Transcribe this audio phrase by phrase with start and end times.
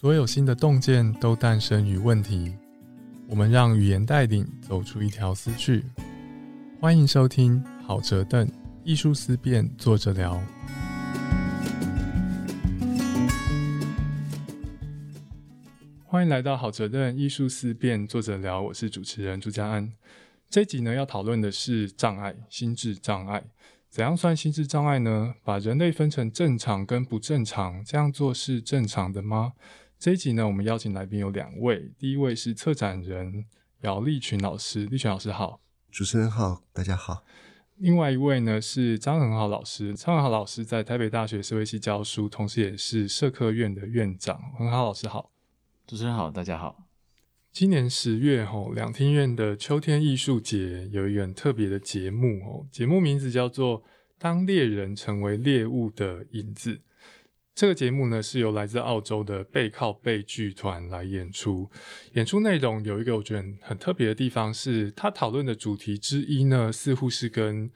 [0.00, 2.54] 所有新的洞见都诞生于问题。
[3.26, 5.84] 我们让语言带领走出一条思绪。
[6.80, 8.48] 欢迎收听好哲邓
[8.84, 10.40] 艺术思辨，作者聊。
[16.06, 18.62] 欢迎来到好哲邓艺术思辨，作者聊。
[18.62, 19.92] 我是主持人朱家安。
[20.48, 23.42] 这集呢要讨论的是障碍，心智障碍。
[23.90, 25.34] 怎样算心智障碍呢？
[25.42, 29.54] 把人类分成正常跟不正常，这样做是正常的吗？
[29.98, 33.46] 这一集呢，我们邀请来宾有两位，第一位是策展人
[33.80, 37.24] 姚立群老师，立群老师好，主持人好，大家好。
[37.78, 44.40] 另外一位呢是张恒豪老师，张恒豪老师在台北大学社会系教书，同时也是社科院的院长。
[44.56, 45.32] 恒豪老师好，
[45.84, 46.86] 主持人好，大家好。
[47.50, 53.82] 今年十月吼，两厅院的秋天艺术节有一个很特别的节目哦，节目名字叫做
[54.16, 56.74] 《当猎人成为猎物的影子》。
[57.58, 61.68] 这个节目呢，是由来自澳洲的背靠背剧团来演出。
[62.12, 67.68] 演出内容有一个我觉得很特别的地方，是他讨论的主题之一呢，似乎是跟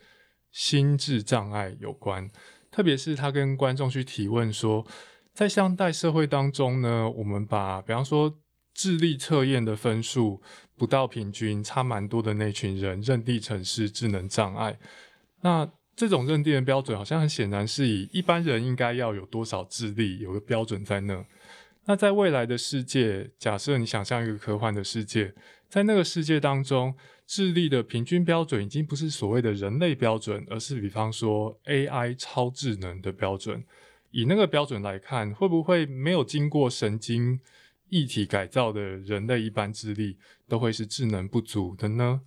[0.52, 2.30] 心智障碍有关。
[2.70, 4.86] 特别是他跟观众去提问说，
[5.34, 8.38] 在现代社会当中呢，我们把比方说
[8.72, 10.40] 智力测验的分数
[10.76, 14.78] 不到平均，差蛮多的那群人认定成是智能障碍。
[15.40, 21.24] 那这种认定的标准好像很显然是以一般人应该要有多少智力有个标准在那。
[21.84, 25.34] 那在未来的世界，假设你想象一个科幻的世界，
[25.68, 26.94] 在那个世界当中，
[27.26, 33.64] 智力的平均标准已经不是所谓的人类标准，而是比方说 AI 超智能的标准。
[34.12, 37.40] 以那个标准来看，会不会没有经过神经
[37.88, 42.20] 异体改造的人类一般智力都会是智能不足的呢？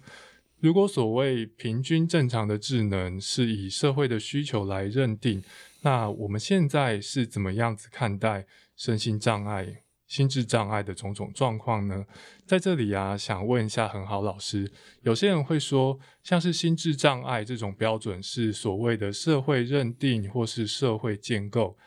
[0.65, 5.43] 如果所谓平均正常的智能是以社会的需求来认定，
[5.83, 12.03] 那我们现在是怎么样子看待身心障碍、心智障碍的种种状况呢？
[12.47, 14.71] 在这里啊，想问一下很好老师，
[15.03, 21.77] 有些人会说，像是心智障碍这种标准是所谓的社会认定或是社会建构，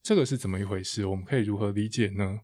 [0.00, 1.04] 这个是怎么一回事？
[1.04, 2.38] 我们可以如何理解呢？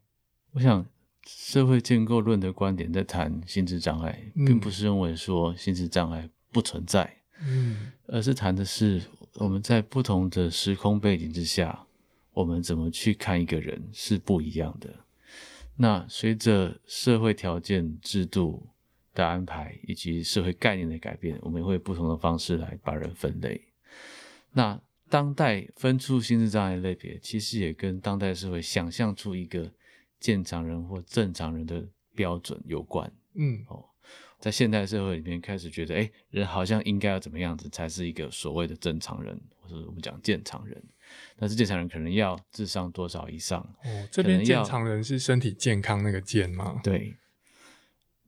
[0.55, 0.85] 我想。
[1.25, 9.01] 社会建构论的观点在谈心智障碍，并不是认为说心智障碍不存在，嗯，而是谈的是
[9.35, 11.87] 我们在不同的时空背景之下，
[12.31, 14.93] 我们怎么去看一个人是不一样的。
[15.77, 18.67] 那随着社会条件、制度
[19.15, 23.59] 的安排以及社会概念的改变，我们会不同的方式来把人分类。
[24.51, 29.71] 那当代分出心智障碍类别，其实也跟当代社会想象出一个。
[30.25, 33.85] 正常人或正常人的标准有关，嗯，哦，
[34.39, 40.83] 在现代社会里面开始觉得，哎，人好像应该要怎么样子才是一个所谓的正常人，或者我们讲健常人。
[41.37, 43.61] 但是健常人可能要智商多少以上？
[43.83, 46.81] 哦，这边健常人是身体健康那个健吗？
[46.83, 47.15] 对。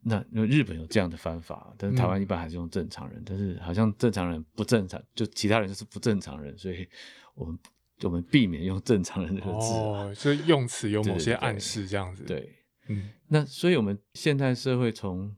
[0.02, 6.88] 那日本有这样的方法，但是台湾一般还是用正常人，但是好像正常人不正常，就其他人就是不正常人，所以
[7.34, 7.58] 我们。
[8.04, 12.24] 我们避免用正常人这个字，哦，所以用词有某些暗示，这样子。
[12.24, 12.54] 对，
[12.90, 15.36] 嗯，那所以我们现代社会从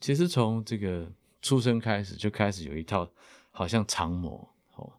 [0.00, 1.08] 其实从这个
[1.40, 3.08] 出生开始就开始有一套
[3.52, 4.92] 好像常模，哦，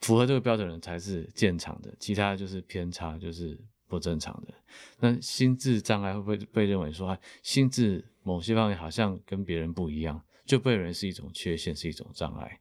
[0.00, 4.54] 符合这个标准的人才是健常的，其他就是偏差，就是不正常的。
[4.98, 12.58] 那心智障碍会不会被认为说，心智某些方面好像跟别人不一样，就被认为是一种缺陷，是一种障碍？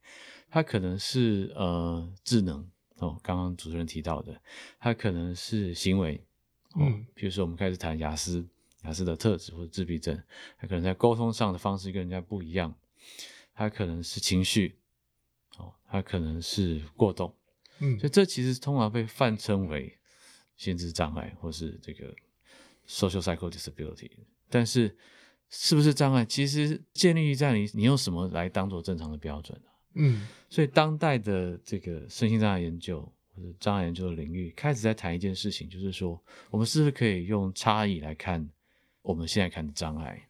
[0.50, 2.70] 它可能是呃智能。
[3.00, 4.40] 哦，刚刚主持人提到的，
[4.80, 6.22] 他可能是行为，
[6.78, 8.46] 嗯，比如说我们开始谈雅思，
[8.84, 10.22] 雅思的特质或者自闭症，
[10.58, 12.74] 他可能在沟通上的方式跟人家不一样，
[13.54, 14.78] 他可能是情绪，
[15.58, 17.34] 哦，他可能是过动，
[17.80, 19.98] 嗯，所以这其实通常被泛称为
[20.58, 22.14] 心智障碍或是这个
[22.88, 24.12] social psycho disability，
[24.50, 24.98] 但是
[25.50, 29.60] 是不是障碍，其实建立在你你用什么来当做正常的标准
[29.96, 33.02] 嗯，所以当代的这个身心障碍研究
[33.36, 36.22] 或者障碍研究的领域开始在谈一件事情，就是说，
[36.52, 38.48] 我们是不是可以用差异来看
[39.02, 40.28] 我们现在看的障碍？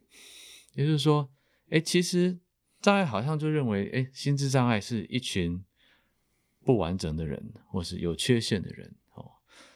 [0.74, 1.30] 也就是说，
[1.68, 2.38] 哎，其实
[2.80, 5.62] 障碍好像就认为，哎，心智障碍是一群
[6.64, 9.30] 不完整的人，或是有缺陷的人哦。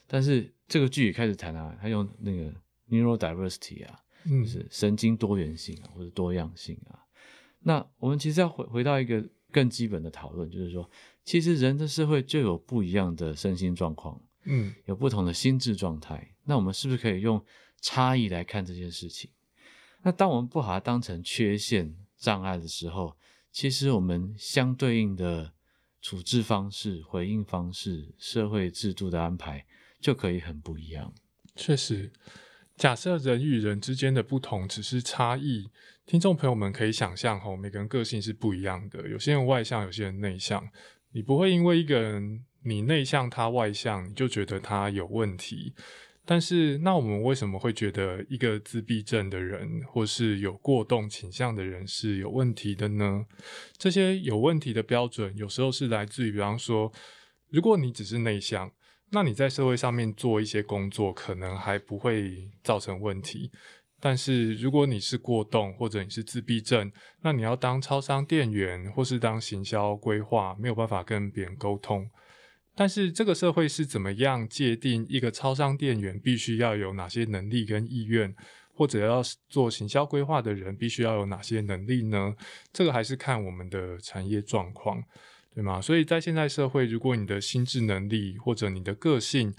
[0.06, 2.52] 但是这个剧也开始谈啊，他用那个
[2.88, 7.04] neurodiversity 啊，就是神经多元性啊，或者多样性啊。
[7.60, 9.22] 那我们其实要回回到一个。
[9.54, 10.90] 更基本的讨论就是说，
[11.22, 16.34] 其实人的社会就有不一样的身心状况，嗯，有不同的心智状态。
[16.42, 17.40] 那我们是不是可以用
[17.80, 19.30] 差异来看这件事情？
[20.02, 23.16] 那当我们不把它当成缺陷、障碍的时候，
[23.52, 25.52] 其实我们相对应的
[26.02, 29.64] 处置方式、回应方式、社会制度的安排
[30.00, 31.14] 就可以很不一样。
[31.54, 32.12] 确实，
[32.76, 35.70] 假设人与人之间的不同只是差异，
[36.06, 40.62] 听众朋友们可以想象吼，每个人个性是不一样的，有些人外向，有些人内向。
[41.12, 45.72] 你不会因为一个人你内向他外向，你就觉得他有问题。
[46.26, 53.24] 但是，那我们为什么会觉得一个自闭症的人，或是有过动倾向的人是有问题的呢？
[53.78, 56.92] 这些有问题的标准，有时候是来自于，比方说，
[57.48, 58.70] 如果你只是内向，
[59.10, 63.50] 那你在社会上面做一些工作，可能还不会造成问题。
[64.06, 66.92] 但是，如果你是过动，或者你是自闭症，
[67.22, 72.06] 那你要当超商店员，或是当行销规划，没有办法跟别人沟通。
[72.74, 78.36] 但是这个社会是怎么样界定一个超商店员必须要有哪些能力跟意愿，
[78.74, 82.34] 或者要做行销规划的人必须要有哪些能力呢？
[82.74, 85.02] 这个还是看我们的产业状况，
[85.54, 85.80] 对吗？
[85.80, 89.54] 所以在现代社会，如果你的心智能力或者你的个性，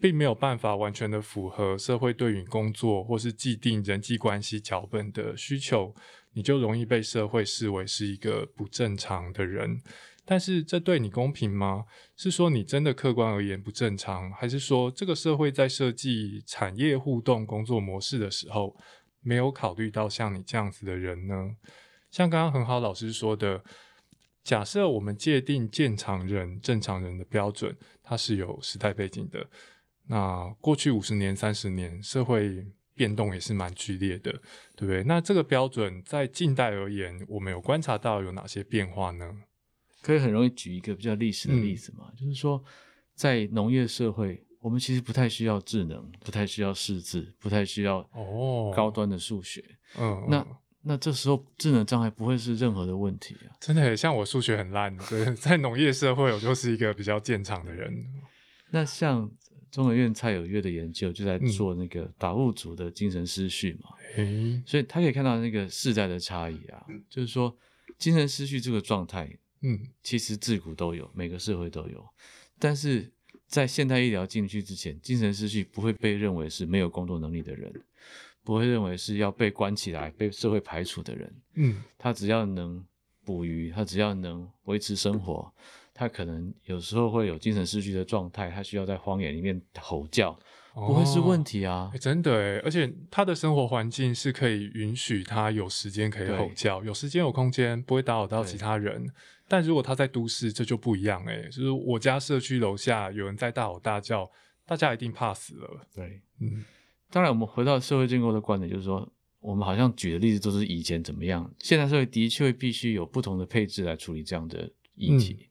[0.00, 5.94] 并没有办法完全的符合社会对于工作或是既定人际关系脚本的需求，
[6.32, 9.80] 你就容易被社会视为是一个不正常的人。
[10.28, 11.84] 但是这对你公平吗？
[12.16, 18.76] 是说你真的客观而言不正常，还是说这个社会在设计产业互动工作模式的时候，
[19.20, 21.56] 没有考虑到像你这样子的人呢？
[22.10, 23.62] 像刚刚很好老师说的，
[24.42, 29.48] 假设我们界定健常人、正常人的标准，它是有时代背景的。
[30.08, 34.32] 那过去五十年、三十年，社会变动也是蛮剧烈的，
[34.76, 35.02] 对不对？
[35.04, 39.34] 那这个标准在近代而言，我们有观察到有哪些变化呢？
[40.02, 42.62] 可以很容易举一个比较历史的例子嘛，就是说，
[43.14, 49.64] 在农业社会，我们其实不太需要智能，不太需要识字，不太需要哦高端的数学。
[49.98, 50.46] 嗯，那
[50.82, 53.50] 那这时候智能障碍不会是任何的问题啊。
[53.60, 57.92] 真的，像我数学很烂，对 在农业社会，我就是一个比较健常的人。
[58.70, 59.28] 那像
[59.76, 63.90] 中研院蔡有月的研究，就在做那个达悟族的精神失序嘛。
[64.16, 67.54] 嗯，所以他可以看到那个世代的差异啊，就是说
[67.98, 69.30] 精神失序这个状态。
[69.60, 72.02] 嗯，其实自古都有，每个社会都有，
[72.58, 73.10] 但是
[73.46, 77.72] 在现代医疗进去之前，精神失序不会被认为是没有工作能力的人，
[78.42, 81.34] 不会认为是要被关起来、被社会排除的人。
[81.54, 82.82] 嗯，他只要能
[83.24, 85.52] 捕鱼，他只要能维持生活，
[85.96, 90.38] 他可能有时候会有精神失去的状态，他需要在荒野里面吼叫。
[90.74, 91.90] 不会是问题啊！
[91.98, 99.10] 真的哎，而且他的生活环境是可以允许他有时间可以吼叫，有时间有空间，不会打扰到其他人。
[99.48, 104.30] 但如果他在都市，这就不一样哎，就是我家社区楼下有人在大吼大叫，
[104.66, 105.86] 大家一定怕死了。
[105.94, 106.62] 对，嗯。
[107.10, 109.10] 当然，我们回到社会建构的观点，就是说，
[109.40, 115.48] 我们好像举的例子都是以前怎么样，现在社会的确必须有不同的配置来处理这样的议题。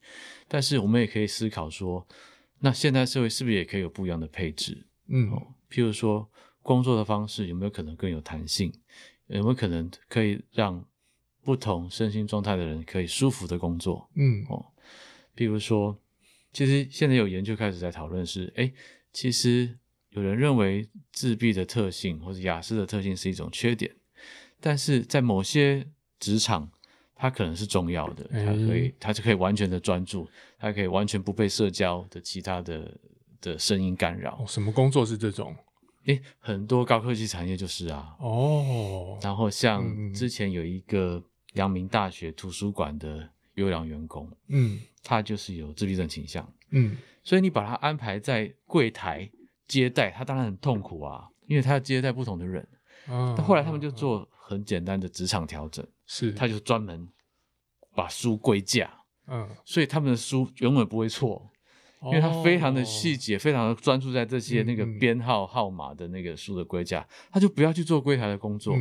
[0.47, 2.05] 但是，我们也可以思考说，
[2.59, 4.85] 那现代社会是不是也可以有不一样的配置？
[5.07, 5.29] 嗯，
[5.69, 6.29] 譬如说
[6.61, 8.73] 工作的方式有没有可能更有弹性？
[9.27, 10.85] 有没有可能可以让
[11.43, 14.09] 不同身心状态的人可以舒服的工作？
[14.15, 14.65] 嗯，哦，
[15.35, 15.99] 譬如说，
[16.53, 18.71] 其实现在有研究开始在讨论是，哎，
[19.11, 19.77] 其实
[20.11, 23.95] 有人认为自闭的特性或者雅思的特性是一种缺点，
[24.59, 25.87] 但是在某些
[26.19, 26.71] 职场，
[27.15, 30.27] 它可能是重要的，它可以，它就可以完全的专注，
[30.59, 32.91] 它可以完全不被社交的其他的。
[33.41, 35.55] 的声音干扰，什么工作是这种？
[36.05, 38.15] 诶，很多高科技产业就是啊。
[38.19, 41.23] 哦，然后像之前有一个
[41.53, 49.29] 阳明大学图书馆的优良员工，嗯，他就是有自闭症倾向，嗯，所以你把他安排在柜台
[49.67, 52.67] 接待，他当然很痛苦啊，因为他要接待不同的人。
[53.05, 57.07] 但后来他们就做很简单的职场调整，是，他就专门
[57.95, 58.91] 把书归架，
[59.27, 61.49] 嗯，所以他们的书永远不会错。
[62.03, 68.75] 因为他非常的细节，非常的专注在这些那个编号号码的那个书的归架，他就不要去做柜台的工作。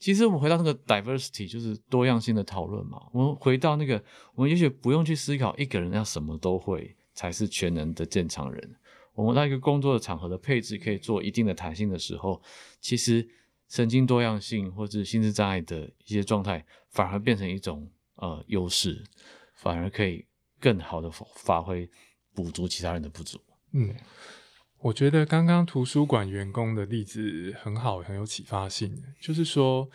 [0.00, 3.00] 其实我们回到那个 diversity，就是多样性的讨论嘛。
[3.12, 4.02] 我们回到那个，
[4.34, 8.76] 我们也许不用去思考一个人要什么都会才是全能的正常人。
[9.14, 12.42] 我们在一个工作的场合的配置可以做一定的弹性的时候，
[12.80, 13.28] 其实
[13.68, 19.02] 神经多样性或者心智障碍的一些状态，反而变成一种呃优势，
[19.56, 20.24] 反而可以
[20.60, 21.90] 更好的发挥。
[22.34, 23.36] 补足其他人的不足。
[23.72, 23.92] 嗯，
[24.78, 28.96] 我觉得刚刚图书馆员工的例子很好，很有启发性。
[29.20, 29.90] 就是说，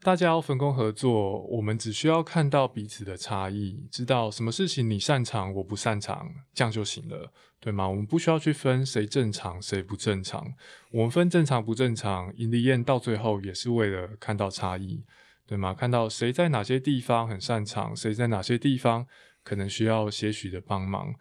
[0.00, 7.88] 大家要分工合作，我们只需要看到彼此的差异，知道什么事情你擅长，我不擅长，这样就行了，对吗？
[7.88, 10.44] 我们不需要去分谁正常，谁不正常。
[10.90, 15.04] 我们分正常不正常，尹丽燕到最后也是为了看到差异，
[15.48, 15.72] 对吗？
[15.72, 19.06] 看到谁在哪些地方很擅长，谁在哪些地方
[19.42, 21.14] 可能需要些许的帮忙。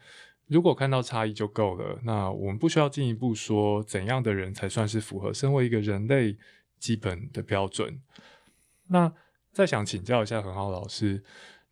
[0.47, 6.37] 如果看到差异就够了，那我们不需要进一步说怎样的人才算是符合身为一个人类
[6.77, 8.01] 基本的标准。
[8.89, 9.13] 那
[9.53, 11.23] 再想请教一下很好老师，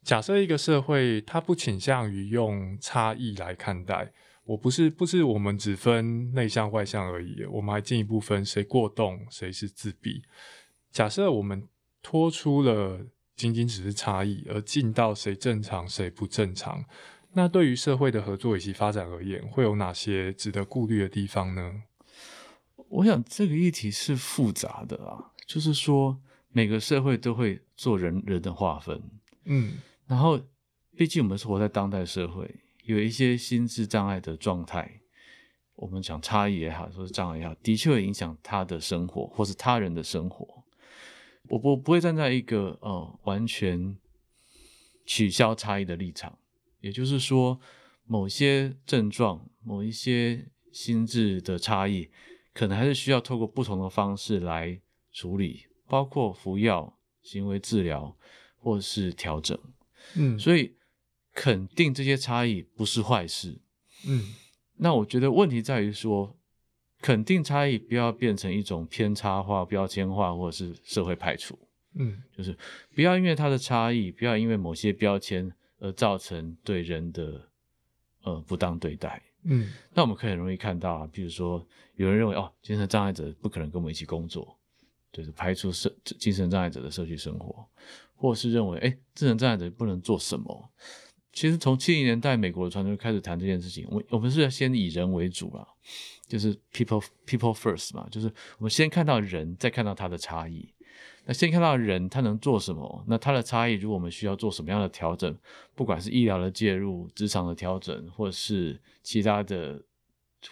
[0.02, 4.14] 假设一个社会它不倾向于用差异来看待，
[4.46, 10.22] 我不是不是我们只分内向外向而已，我们还进一步分谁过动，谁是自闭。
[10.92, 11.68] 假设我们
[12.06, 13.00] 脱出了
[13.36, 16.86] 仅仅只是差异，而进到谁正常谁不正常，
[17.34, 21.82] 那对于社会的合作以及发展而言，会有哪些值得顾虑的地方呢？
[22.90, 26.22] 我想这个议题是复杂的啊，就是说。
[26.58, 29.04] 每个社会都会做人人的划分，
[29.44, 29.74] 嗯，
[30.08, 30.40] 然后
[30.96, 32.50] 毕竟我们是活在当代社会，
[32.86, 35.02] 有一些心智障碍的状态，
[35.76, 40.64] 我们讲差异也好，说是障碍也好，的确会影响他的生活或是他人的生活。
[41.50, 43.98] 我不不会站在一个呃完全
[45.06, 46.38] 取消差异的立场，
[46.82, 47.60] 也就是说，
[48.06, 52.10] 某些症状、某一些心智的差异，
[52.54, 55.68] 可能还是需要透过不同的方式来处理。
[55.88, 58.18] 包括服药、行为治疗
[58.58, 59.56] 或是调整，
[60.16, 60.75] 嗯，所以
[61.32, 63.62] 肯定这些差异不是坏事，
[64.08, 64.34] 嗯，
[64.78, 66.36] 那我觉得问题在于说，
[67.06, 71.56] 肯定差异不要变成一种偏差化、标签化或者是社会排除，
[71.94, 72.58] 嗯，就是
[72.96, 77.48] 不要因为它的差异，不要因为某些标签而造成对人的
[78.24, 84.58] 呃不当对待，嗯，那我们可以很容易看到啊，比如说有人认为哦，精神障碍者不可能跟我们一起工作。
[85.12, 87.66] 就是排除社精神障碍者的社区生活，
[88.16, 90.70] 或是认为，哎，精神障碍者不能做什么。
[91.36, 95.68] 其实从七零年代美国的传就开始谈这件事情，我我们是要先以人为主啦，
[96.27, 100.68] 就是 people people first 嘛，就是我们先看到人，再看到他的差异。
[101.25, 105.38] 那先看到人他能做什么，那他的差异，如果我们需要做什么样的调整，
[105.75, 109.80] 不管是医疗的介入、职场的调整，或者是其他的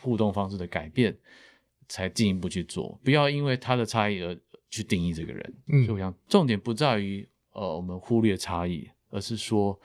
[0.01, 1.17] 互动方式的改变，
[1.87, 4.37] 才进一步去做，不要因为他的差异而。
[4.73, 9.79] 去定义这个人，嗯，所以我想重点不在于呃我们忽略差异，而是说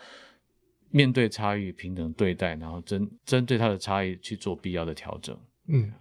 [0.90, 5.38] 面对差异平等对待，然后针针对他的差异去做必要的调整。
[5.66, 5.92] 嗯，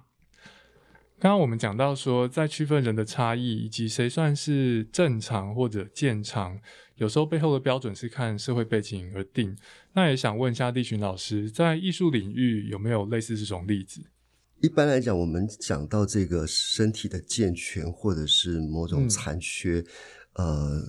[1.20, 6.60] 刚刚我们讲到说，在区分人的差异以及谁算是正常或者健常，
[6.96, 9.56] 有时候背后的标准是看社会背景而定。
[9.94, 14.02] 那也想问一下立群老师，在艺术领域有没有类似这种例子？
[14.62, 19.84] 一般来讲，我们讲到这个身体的健全或者是某种残缺，
[20.34, 20.82] 呃，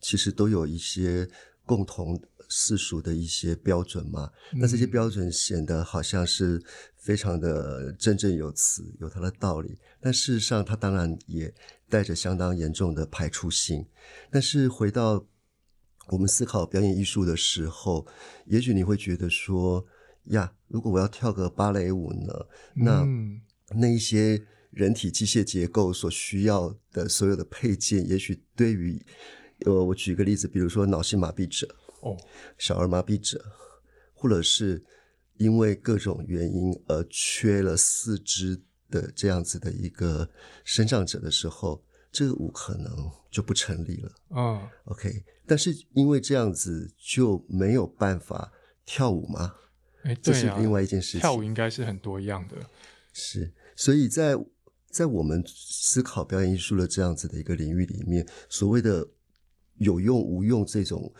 [0.00, 1.26] 其实都有一些
[1.64, 4.30] 共同世俗的一些标准嘛。
[4.52, 6.62] 那这些标准显得好像是
[6.96, 9.78] 非常的振振有词，有它的道理。
[10.00, 11.52] 但事实上，它当然也
[11.88, 13.86] 带着相当严重的排除性。
[14.30, 15.26] 但是回到
[16.08, 18.06] 我们思考表演艺术的时候，
[18.46, 19.86] 也许你会觉得说。
[20.30, 22.46] 呀，如果我要跳个芭蕾舞呢？
[22.74, 23.06] 那
[23.68, 29.00] 那一些人体机械结构所需要的所有的配件，也许对于
[29.66, 31.72] 呃，我举个例子，比如说脑性麻痹者
[32.06, 32.16] 哦，
[32.58, 33.44] 小儿麻痹者，
[34.14, 34.84] 或者是
[35.38, 40.28] 因为各种原因而缺了四肢的这样子的一个
[40.64, 41.82] 生长者的时候，
[42.12, 44.68] 这个舞可能就不成立了嗯。
[44.84, 48.52] OK，但是因为这样子就没有办法
[48.84, 49.54] 跳舞吗？
[50.04, 51.20] 哎，这是另外一件事情。
[51.20, 52.56] 跳舞应该是很多样的，
[53.12, 54.36] 是，所以在
[54.88, 59.06] 在我们思考表演艺术的这样子的一个领域里面，所谓的
[59.78, 61.12] 有用无用这种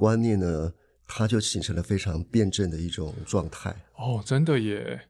[0.00, 0.72] 观念呢，
[1.06, 3.76] 它就形成了非常辩证的一种状态。
[3.96, 5.02] 哦，真的耶，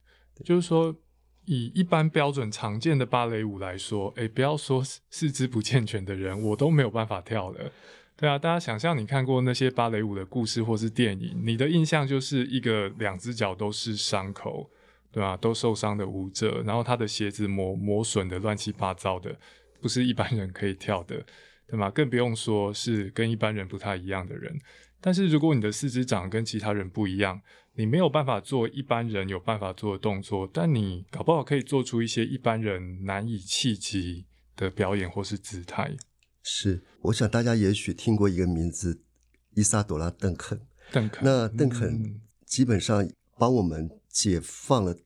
[0.45, 0.97] 就是说，
[1.45, 7.71] 以一般标准常见的芭蕾舞来说，哎，不要说四肢不健全的人，我都没有办法跳的。
[8.17, 14.69] 对啊，大家想象你看过那些芭蕾舞的故事或是电影，你的印象就是一个两只脚都是伤口，
[15.13, 15.37] 对吧？
[15.37, 19.37] 都受伤的舞者，然后他的鞋子磨磨损的乱七八糟的，
[19.81, 21.25] 不是一般人可以跳的，
[21.71, 21.89] 对吗？
[21.91, 24.59] 更不用说是跟一般人不太一样的人。
[25.01, 27.41] 但是如果你的四肢长跟其他人不一样，
[27.75, 35.97] 你没有办法做一般人有办法做的动作，但你搞不好可以做出一些一般人难以企及的表演或是姿态。
[36.43, 39.01] 是，我想大家也许听过一个名字，
[39.55, 40.61] 伊萨朵拉·邓肯。
[40.91, 43.09] 邓肯，那邓肯基本上
[43.39, 44.97] 帮我们解放了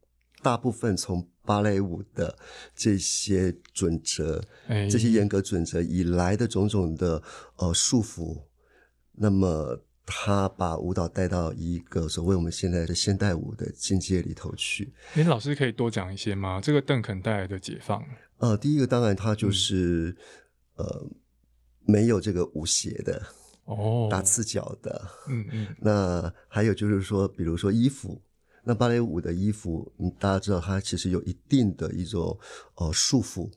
[0.42, 2.36] 大部分从芭蕾舞的
[2.74, 4.42] 这些准则、
[4.90, 7.22] 这些严格准则以来的种种的
[7.56, 8.42] 呃束缚。
[9.12, 14.92] 那么他把舞蹈带到一个所谓我们现在的现代舞的境界里头去。
[15.14, 16.60] 林老师可以多讲一些吗？
[16.60, 18.04] 这个邓肯带来的解放？
[18.38, 20.16] 呃，第一个当然他就是
[20.76, 21.06] 呃。
[21.86, 23.22] 没有这个舞鞋的
[23.66, 28.22] 哦，打赤脚的，嗯嗯，那还有就是说，比如说衣服，
[28.64, 32.38] 那芭蕾舞的衣服，嗯，大家知道它其实有一定的一种
[32.76, 33.50] 呃束缚，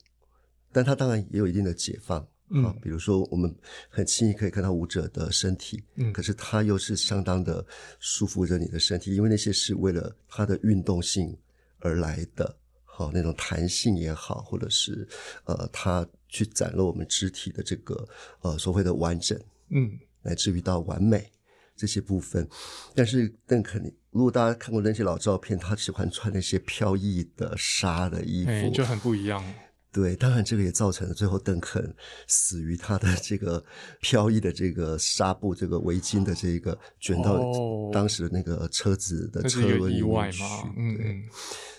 [0.72, 2.26] 但它当然也有一定的解放。
[2.64, 3.54] 啊，比如说我们
[3.90, 7.66] 很轻易可以看到舞者的身体，嗯可是它又是相当的
[8.00, 11.38] 束缚着你的身体，因为那些是为了它的运动性
[11.80, 15.06] 而来的，好那种弹性也好，或者是
[15.44, 18.08] 呃，它去展露我们肢体的这个
[18.40, 19.38] 呃所谓的完整，
[19.72, 21.30] 嗯乃至于到完美
[21.78, 22.46] 这些部分。
[22.94, 23.82] 但是邓肯，
[24.12, 29.42] 如果大家看过那些老照片，他喜欢穿那些飘逸的纱的衣服，哎就很不一样。
[29.90, 31.96] 对，当然这个也造成了最后邓肯
[32.28, 33.64] 死于他的这个
[34.02, 40.44] 飘逸的这个纱布、这个围巾的这个卷到哦当时的那个车子的那车轮里面去。
[40.78, 41.24] 嗯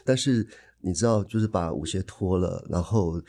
[0.04, 0.44] 但是
[0.80, 3.22] 你知道，就是把舞鞋脱了，然后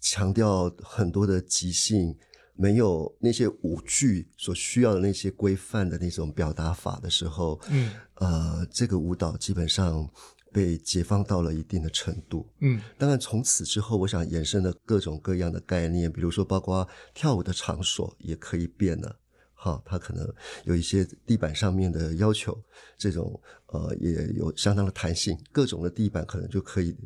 [0.00, 2.16] 强调很多的即兴，
[2.54, 10.08] 没有那些舞剧所需要的那些规范的那种表达法的时候，嗯呃，这个舞蹈基本上
[10.52, 12.46] 被解放到了一定的程度。
[12.60, 19.18] 嗯当然，从此之后，我想衍生的各种各样的概念，比如说包括跳舞的场所也可以变了。
[19.54, 20.28] 好，它可能
[20.64, 22.60] 有一些地板上面的要求，
[22.98, 26.96] 这种呃也有相当的弹性，各种的地板可能就可以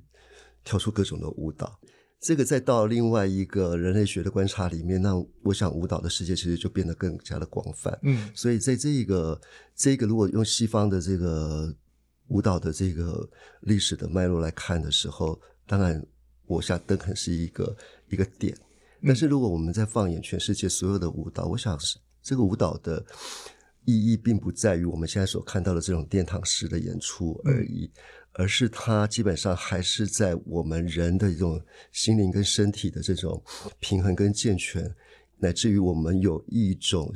[0.64, 1.78] 跳出各种的舞蹈。
[2.26, 5.14] 这个再到另外一个人类学的观察里面，那
[5.44, 7.96] 我想舞蹈的世界其实就变得更加的广泛。
[8.02, 9.40] 嗯所以在这个
[9.76, 11.72] 这个如果用西方的这个
[12.26, 13.30] 舞蹈的这个
[13.60, 16.04] 历史的脉络来看的时候，当然
[16.46, 17.76] 我想邓肯是一个
[18.08, 18.58] 一个点，
[19.04, 23.06] 但是如果我们在放眼全世界所有的舞蹈，我想是这个舞蹈的
[23.84, 27.88] 意义并不在于我们现在所看到的这种殿堂式的演出而已。
[28.38, 33.42] 而是它基本上还是在我们人的一种心灵跟身体的这种
[33.80, 34.94] 平衡跟健全，
[35.38, 37.10] 乃至于我们有一种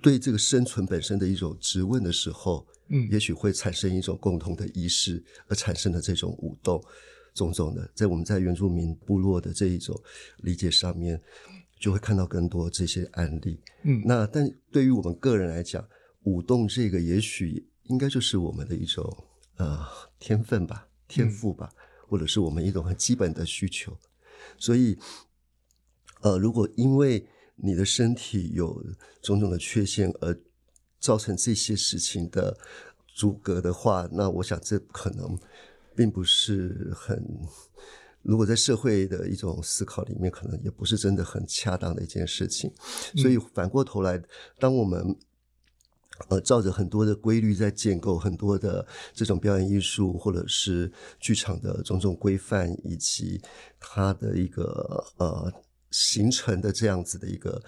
[0.00, 3.08] 对这个生存本身的一种质问的时候，嗯。
[3.10, 6.80] 也许会产生一种共同的意识而产生的这种舞动，
[7.34, 10.00] 种种的，在我们在原住民部落的这一种
[10.38, 11.20] 理解上面，
[11.80, 13.60] 就会看到更多这些案例。
[13.82, 14.00] 嗯。
[14.04, 15.84] 那但对于我们个人来讲，
[16.22, 19.04] 舞动这个也许应该就是我们的一种
[19.60, 19.86] 呃
[20.18, 21.70] 天分吧、天赋吧，
[22.08, 23.94] 或者是我们一种很基本的需求。
[24.56, 24.98] 所以，
[26.22, 28.82] 呃，如果因为你的身体有
[29.20, 30.34] 种种的缺陷而
[30.98, 32.56] 造成这些事情的
[33.06, 35.38] 阻隔的话，那我想这可能
[35.94, 37.22] 并不是很。
[38.22, 42.70] 如果在社会的一种思考里面，可能也不是真的很恰当的一件事情。
[43.16, 44.22] 所以反过头来，
[44.58, 45.16] 当我们
[46.28, 53.40] 呃照着很多的规律在建构很多的这种表演艺术或者是剧场的种种规范，以及
[53.78, 55.52] 它的一个呃
[55.90, 57.62] 形成的这样子的一个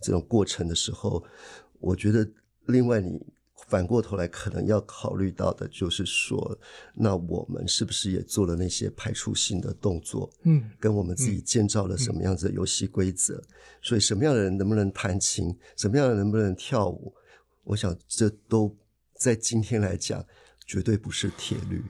[0.00, 1.22] 这种过程的时候，
[1.78, 2.28] 我觉得
[2.66, 3.20] 另外你。
[3.68, 6.58] 反过头来，可能要考虑到的就是说，
[6.94, 10.28] 那我们是不是也做了那些排除性的动作？
[10.44, 13.40] 嗯跟我们自己建造了什么样子的游戏规则，
[13.82, 17.14] 所以什么样的人能不能弹琴，什么样的人能不能跳舞，
[17.70, 18.76] 我想这都
[19.14, 20.24] 在今天来讲
[20.66, 21.84] 绝对不是铁律。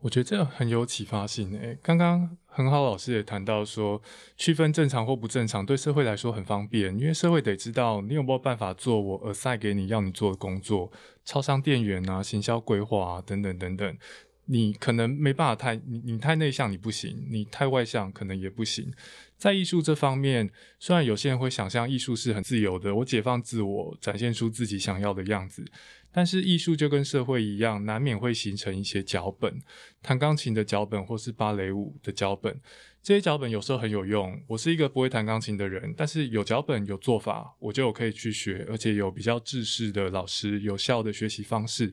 [0.00, 1.78] 我觉得这很有启发性诶。
[1.82, 4.00] 刚刚很好，老师也谈到说，
[4.36, 10.92] 区分正常或不正常对社会来说很方便，因为社会得知道你有没有办法做我耳塞给你要你做的工作，
[11.24, 13.98] 超商店员啊、行销规划啊等等等等。
[14.46, 18.92] 你可能没办法太你你太内向你不行，你太外向可能也不行。
[19.36, 25.64] 在艺术这方面，虽然有些人会想象艺术是很自由的，我解放自我，展现出自己想要的样子，
[26.12, 29.60] 但是艺术就跟社会一样，难免会形成一些脚本。
[30.00, 32.58] 弹钢琴的脚本或是芭蕾舞的脚本，
[33.02, 34.40] 这些脚本有时候很有用。
[34.46, 41.92] 我是一个不会弹钢琴的人，但是有脚本有做法，我就可以去学，而且有比较制式的老师，有效的学习方式。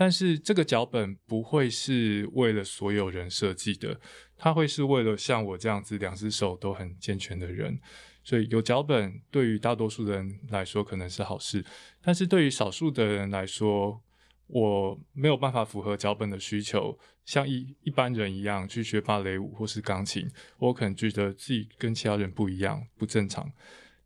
[0.00, 4.00] 但是这个脚本不会是为了所有人设计的，
[4.36, 7.76] 它会是为了像我这样子两只手都很健全的人。
[8.22, 11.64] 所以有脚本对于大多数人来说可能是好事，
[12.00, 14.00] 但是对于少数的人来说，
[14.46, 23.50] 我没有办法符合脚本的需求，像一一般人一样去学芭蕾舞或是钢琴，我可能觉得自己跟其他人不一样，不正常。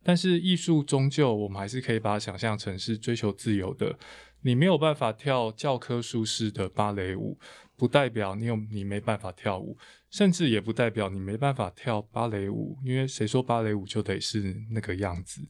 [0.01, 3.95] 但是艺术终究我们还是可以把它想象成是追求自由的。
[4.43, 7.37] 你没有办法跳教科书式的芭蕾舞，
[7.75, 9.77] 不代表你有你没办法跳舞，
[10.09, 15.41] 甚至也不代表你没办法跳芭蕾舞，因为谁说芭蕾舞就得是那个样子，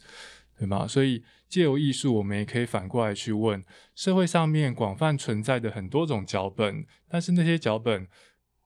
[0.57, 0.87] 对吗？
[0.87, 3.63] 所以借由艺术，我们也可以反过来去问
[3.95, 8.07] 社会上面广泛存在的很多种脚本，但是那些脚本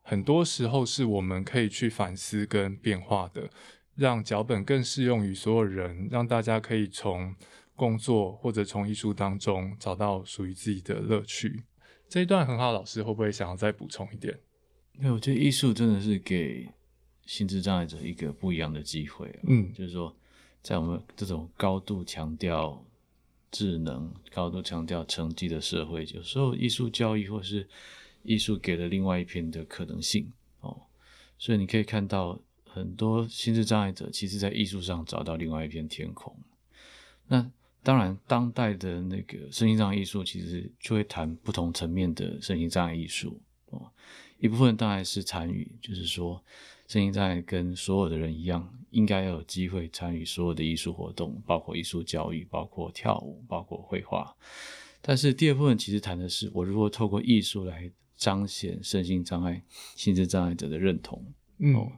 [0.02, 3.50] 很多时候是我们可以去反思跟变化的，
[3.96, 7.36] 让脚本更适用于所有人，让大家可以从
[7.78, 11.63] 工作或者从艺术当中找到属于自己的乐趣。
[12.10, 14.38] 这一段很好，老师会不会想要再补充一点？
[14.98, 16.68] 因为我觉得艺术真的是给
[17.26, 19.40] 心智障碍者一个不一样的机会、啊。
[19.44, 20.16] 嗯就是说，
[20.63, 22.84] 在我们这种高度强调
[23.52, 27.68] 智能、高度强调成绩的社会，有时候艺术教育或是
[28.24, 30.82] 艺术给了另外一片的可能性哦。
[31.38, 36.36] 所以你可以看到很多心智障碍者，其实在艺术上找到另外一片天空。
[37.28, 37.52] 那
[37.84, 43.92] 当然，当代的那个身心障碍艺术，其实就会谈不同层面的身心障碍艺术哦。
[44.40, 46.44] 一部分当然是参与，就是说，
[46.88, 54.36] 身心障碍跟所有的人一样，应该要有机会参与所有的艺术活动，包括艺术教育，包括跳舞，包括绘画。
[55.02, 59.63] 但是第二部分其实谈的是，我如何透过艺术来彰显身心障碍、
[59.96, 61.26] 心智障碍者的认同。
[61.60, 61.92] 嗯哦，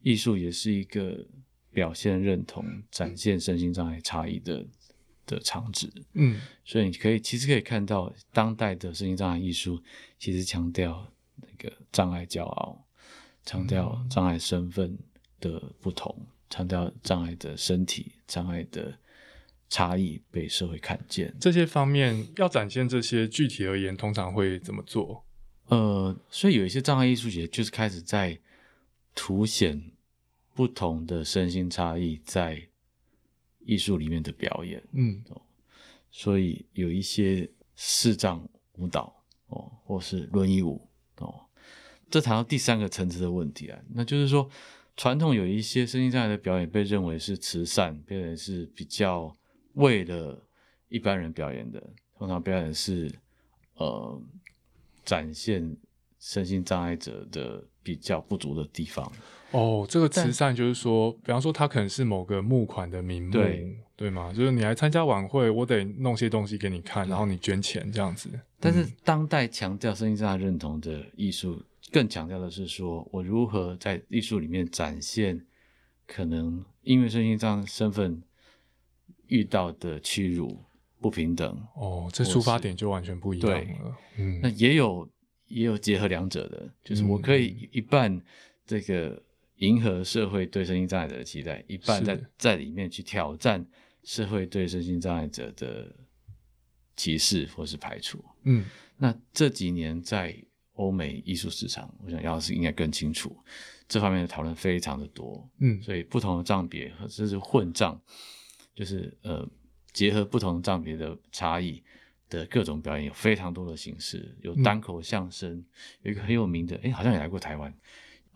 [0.00, 1.24] 艺术也是一个
[1.70, 4.66] 表现认同、展现身心障碍差异的
[5.26, 5.90] 的场址。
[6.12, 9.82] 嗯所以你可以其实可以看到，当代的身心障碍艺术
[10.18, 12.84] 其实强调那个障碍骄傲，
[13.44, 14.98] 强调障碍身份
[15.40, 18.98] 的不同，强调障碍的身体、障碍的
[19.68, 21.34] 差异被社会看见。
[21.40, 25.24] 这些方面要展现这些具体而言，通常会怎么做？
[25.68, 28.38] 呃，所以有一些障碍艺术节就是开始在
[29.14, 29.90] 凸显
[30.54, 32.68] 不同的身心差异在
[33.64, 34.82] 艺术里面的表演。
[34.92, 35.22] 嗯
[36.10, 39.12] 所以有一些视障舞蹈
[39.48, 40.80] 哦，或是轮椅舞
[41.16, 41.46] 哦，
[42.08, 44.48] 这谈到第三个层次的问题啊，那就是说，
[44.96, 49.36] 传统有一些身心障碍的表演被认为是慈善，被认为是比较
[49.72, 50.40] 为了
[50.88, 51.82] 一般人表演的，
[52.16, 53.12] 通常表演是
[53.74, 54.22] 呃
[55.04, 55.76] 展现
[56.24, 59.12] 身心障碍者的比较不足的地方。
[59.50, 64.32] 哦，这个慈善就是说，比方说他可能是某个募款的名目，对对吗？
[64.32, 68.30] 就是你来参加晚会，我得弄些东西给你看，然后你捐钱这样子。
[68.58, 75.44] 但是嗯当代强调身心障碍认同的艺术，更强调的是说我如何在艺术里面展现
[76.06, 78.22] 可能因为身心障碍身份
[79.26, 80.58] 遇到的屈辱、
[81.00, 81.54] 不平等。
[81.76, 83.96] 哦，这出发是点就完全不一样了。
[84.16, 85.06] 嗯，那也有
[85.54, 88.20] 也有结合两者的，就是我可以一半
[88.66, 89.22] 这个
[89.58, 93.64] 迎合社会对身心障碍者的期待，一半在在里面去挑战
[94.02, 95.94] 社会对身心障碍者的
[96.96, 98.22] 歧视或是排除。
[98.42, 98.64] 嗯
[98.96, 100.36] 那这几年在
[100.72, 103.36] 欧美艺术市场，我想姚老师应该更清楚，
[103.86, 105.48] 这方面的讨论非常的多。
[105.60, 108.00] 嗯所以不同的障别，或者是混障，
[108.74, 109.48] 就是呃
[109.92, 111.80] 结合不同障别的差异
[112.28, 115.64] 的各种表演，有非常多的形式，有单口相声，
[116.02, 117.72] 有一个很有名的，哎，好像也来过台湾，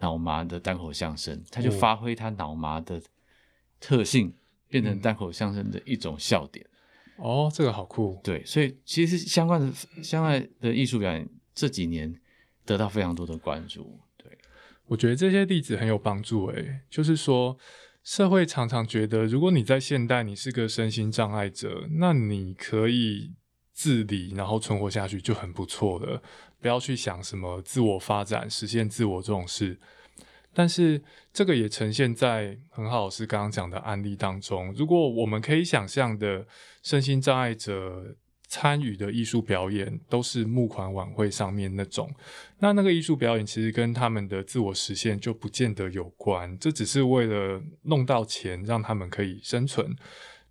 [0.00, 3.02] 脑麻的单口相声，他就哦发挥他脑麻的
[3.80, 4.32] 特性，
[4.68, 6.64] 变成单口相声的一种笑点。
[7.16, 8.20] 哦，这个好酷。
[8.22, 9.72] 对，所以其实相关的
[10.02, 12.14] 相关的艺术表演这几年
[12.64, 13.98] 得到非常多的关注。
[14.16, 14.38] 对，
[14.86, 16.46] 我觉得这些例子很有帮助。
[16.46, 17.58] 诶，就是说，
[18.04, 23.32] 社会常常觉得，如果你在现代你是个身心障碍者，那你可以
[23.78, 26.20] 自理，然后存活下去就很不错了。
[26.60, 29.78] 不要去想什么自我发展、实现自我这种事。
[30.52, 31.00] 但是
[31.32, 34.74] 这个也呈现在很好是刚刚讲的案例当中。
[34.74, 36.44] 如果我们可以想象的
[36.82, 38.16] 身心障碍者
[38.48, 42.12] 参与的艺术表演都是募款晚会上面那种，
[42.58, 49.94] 那那个艺术表演其实跟他们的自我实现就不见得有关，这只是为了弄到钱，让他们可以生存。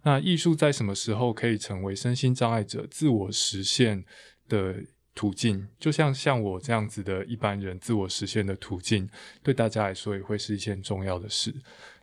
[0.04, 4.06] 那艺术在什么时候可以成为身心障碍者自我实现
[4.48, 4.76] 的
[5.14, 5.68] 途径？
[5.80, 9.10] 就像像我这样子的一般人自我实现的途径，
[9.44, 11.54] 对大家来说也会是一件重要的事。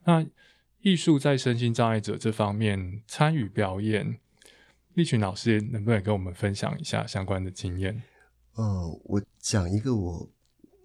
[0.04, 0.26] 那
[0.82, 4.18] 艺术在身心障碍者这方面参与表演，
[4.94, 8.02] 立群老师能不能跟我们分享一下相关的经验？
[8.56, 10.28] 呃，我讲一个我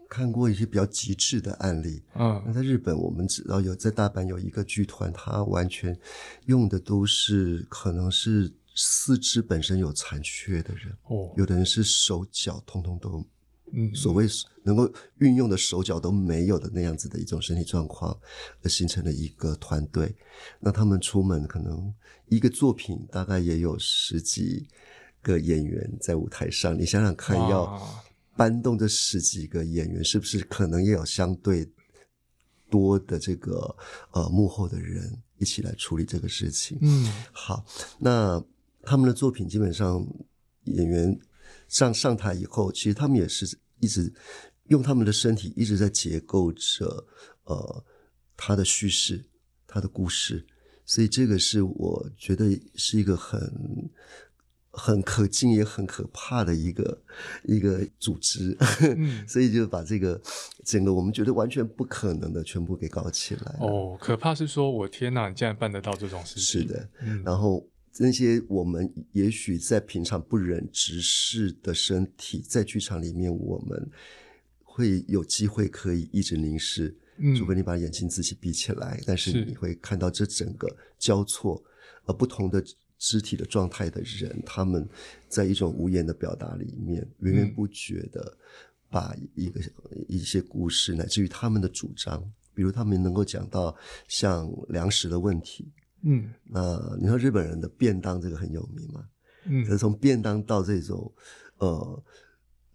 [0.10, 2.02] 看过一些比较极致的案例。
[2.13, 5.98] 那嗯在日本，我们知道有在大阪有一个剧团，它完全
[6.48, 13.24] 用的都是可能是四肢本身有残缺的人，哦，有的人是手脚通通都
[13.72, 13.93] 嗯。
[13.93, 14.26] 所谓
[14.63, 18.17] 能够运用的手脚都没有的那样子的一种身体状况，
[18.63, 20.15] 而形成了一个团队。
[20.60, 21.93] 那他们出门可能
[22.28, 24.67] 一个作品大概也有十几
[25.22, 28.04] 个演员在舞台上，你想想看，要哇
[28.39, 31.69] 搬动这十几个演员，是不是可能也有相对
[32.69, 33.75] 多的这个
[34.12, 36.78] 呃幕后的人一起来处理这个事情？
[36.80, 37.65] 嗯好，
[37.99, 38.41] 那
[38.84, 40.08] 他们的作品基本上
[40.63, 41.19] 演员
[41.67, 44.10] 上上台以后，其实他们也是一直
[44.67, 47.06] 用他们的身体一直在结构着
[47.43, 47.84] 呃
[48.38, 49.25] 他的叙事、
[49.67, 50.47] 他的故事，
[50.86, 53.38] 所以这个是我觉得是一个很
[54.80, 57.02] 很可敬也很可怕的一个
[57.44, 58.56] 一个组织，
[58.96, 59.28] 嗯。
[59.28, 60.20] 所以就把这个
[60.63, 63.58] 整个我们觉得完全不可能的全部给搞起来。
[63.60, 66.62] 哦，可怕是说我天哪，你竟然办得到这种事情？
[66.62, 73.92] 是，的，嗯，然后那些我们也许在平常不忍直视的身体，在剧场里面我们
[74.63, 77.36] 会有机会可以一直凝视，嗯。
[77.36, 79.44] 除非你把眼睛自己闭起来，但是是。
[79.44, 81.62] 你会看到这整个交错，
[82.06, 82.63] 而不同的
[83.00, 84.88] 肢体的状态的人，他们
[85.28, 88.38] 在一种无言的表达里面，源源不绝的
[88.90, 89.60] 把一个
[90.08, 92.22] 一些故事，乃至于他们的主张，
[92.54, 93.76] 比如他们能够讲到
[94.08, 95.72] 像粮食的问题。
[96.02, 99.06] 嗯那你说日本人的便当这个很有名嘛？
[99.46, 101.12] 嗯可是从便当到这种
[101.58, 102.04] 呃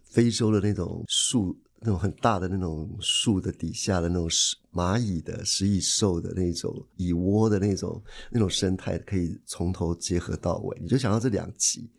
[0.03, 10.77] 非洲的那种树，那种很大的那种树的底下的那种食蚂蚁的食蚁兽的那种蚁窝的那种那种生态，可以从头结合到尾。
[10.81, 11.89] 你就想到这两集，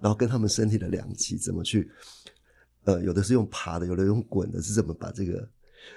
[0.00, 1.90] 然后跟他们身体的两极怎么去，
[2.84, 5.48] 呃，有的是用爬的，有的用滚的，是怎么把这个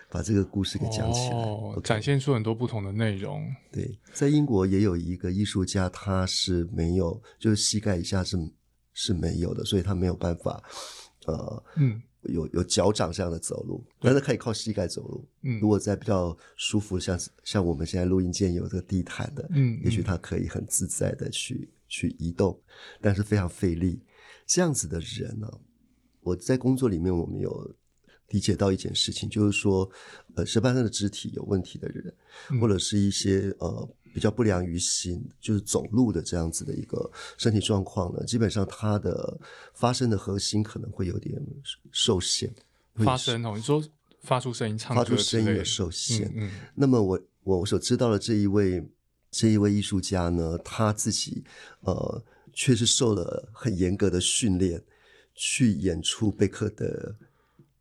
[0.10, 1.36] 把这个故事给讲起来？
[1.36, 3.46] 哦展现出很多不同的内容。
[3.72, 8.38] 对，在英国也有一个艺术家，他是没有，就是膝盖以下是
[8.94, 10.64] 是没有的，所以他没有办法，
[11.28, 15.28] 呃，嗯有有脚掌这样的走路，但是可以靠膝盖走路。
[15.42, 22.60] 嗯如果在比较舒服，像像我们现在录音间有这个地毯的，嗯也许嗯他可以很自在的去去移动，
[23.02, 24.02] 但是非常费力。
[24.46, 25.52] 这样子的人呢、
[26.22, 27.76] 我在工作里面我们有
[28.30, 29.90] 理解到一件事情，就是说，
[30.36, 32.14] 呃，十八身的肢体有问题的人，
[32.52, 39.38] 嗯或者是一些呃比较不良于行，就是走路的这样子的一个身体状况呢，基本上他的
[39.74, 41.38] 发声的核心可能会有点
[41.92, 42.50] 受限，
[42.94, 43.84] 发声哦，你说
[44.22, 46.32] 发出声音、唱发歌之类的出声音的受限。
[46.34, 48.82] 嗯那么我我我所知道的这一位
[49.30, 51.44] 这一位艺术家呢，他自己
[51.82, 52.24] 呃
[52.54, 54.82] 确实受了很严格的训练，
[55.34, 57.14] 去演出贝克的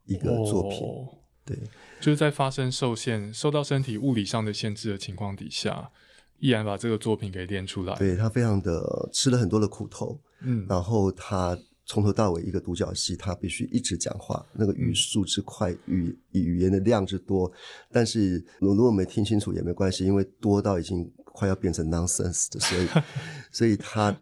[0.04, 0.80] 一个嗯，作品。
[0.80, 1.58] 哦对，
[2.00, 5.90] 就是在发生受限、受到身体物理上的限制的情况底下，
[6.38, 17.50] 依然把这个作品给练出来。，对他非常的吃了很多的苦头，嗯然后他从头到尾一个独角戏，他必须一直讲话，那个语速之快，语语言的量之多。
[17.92, 22.88] 但是如果没听清楚也没关系，因为多到已经快要变成 nonsense 的，所以
[23.52, 24.16] 所以他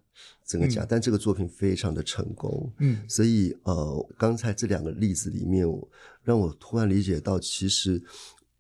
[0.45, 2.73] 整个讲，但这个作品非常的成功。
[2.79, 5.89] 嗯所以呃，刚才这两个例子里面，我
[6.25, 8.03] 让我突然理解到，其实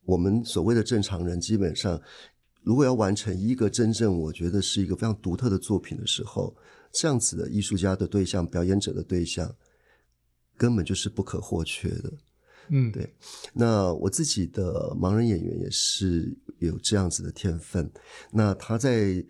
[0.05, 2.01] 我们所谓的正常人，基本上
[2.63, 6.57] 如果要完成一个真正我觉得是一个非常独特的作品的时候，
[6.93, 9.55] 这样子的艺术家的对象、表演者的对象，
[10.57, 12.13] 根本就是不可或缺的。
[12.69, 13.13] 嗯，对
[13.53, 17.91] 那我自己的盲人演员也是有这样子的天分。
[18.31, 19.25] 那他在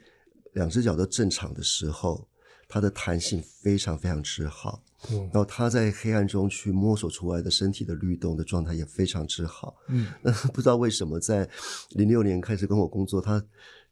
[0.53, 2.29] 两只脚都正常的时候，
[2.69, 4.85] 他的弹性非常非常之好。
[5.11, 5.19] 嗯。
[5.33, 9.77] 然后他在黑暗中去摸索出来的身体的律动的状态也非常之好。
[9.89, 10.09] 嗯。
[10.23, 11.49] 那不知道为什么在
[11.91, 13.45] 零六年开始跟我工作，他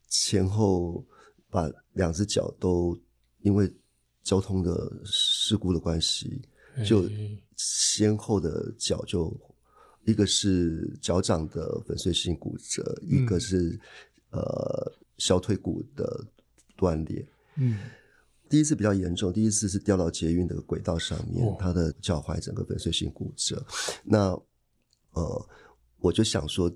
[0.07, 1.05] 前后
[1.49, 2.97] 把两只脚都
[3.41, 3.71] 因为
[4.23, 6.41] 交通的事故的关系，
[6.85, 9.35] 就哎先后的脚就
[10.05, 13.79] 一个是脚掌的粉碎性骨折，一个是
[14.31, 16.25] 呃小腿骨的
[16.75, 17.27] 断裂。
[17.55, 17.77] 嗯
[18.51, 23.65] 第一次比较严重，第一次是掉到捷运的轨道上面，哦他的脚踝整个粉碎性骨折。
[24.03, 24.37] 那
[25.13, 25.49] 呃，
[25.99, 26.69] 我就想说，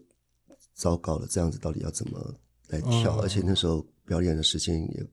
[0.73, 2.33] 糟糕了，这样子到底要怎么
[2.69, 3.17] 来跳？
[3.17, 5.05] 哦而且那时候表演的时间也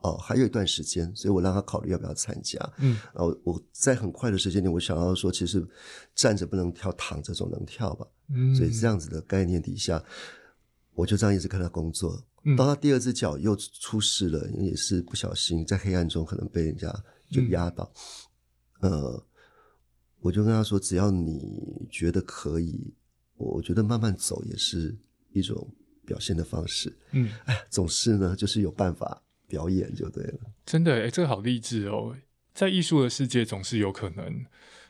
[0.00, 2.58] 哦还有一段时间，所以我让他考虑要不要参加。
[2.78, 5.64] 嗯然后我在很快的时间里，我想要说，其实
[6.16, 8.06] 站着不能跳，躺着总能跳吧。
[8.28, 10.02] 嗯，所以这样子的概念底下，
[10.94, 12.20] 我就这样一直看他工作。
[12.44, 16.92] 嗯到他第二只脚又出事了，也是不小心在黑暗中可能被人家
[17.30, 17.92] 就压到。
[18.80, 19.24] 呃，
[20.20, 22.94] 我就跟他说，只要你觉得可以，
[23.36, 24.96] 我觉得慢慢走也是
[25.32, 25.72] 一种
[26.04, 26.96] 表现的方式。
[27.12, 30.40] 嗯，哎，总是呢，就是有办法表演就对了。
[30.66, 32.16] 真的，哎，这个好励志哦！
[32.52, 34.44] 在艺术的世界总是有可能，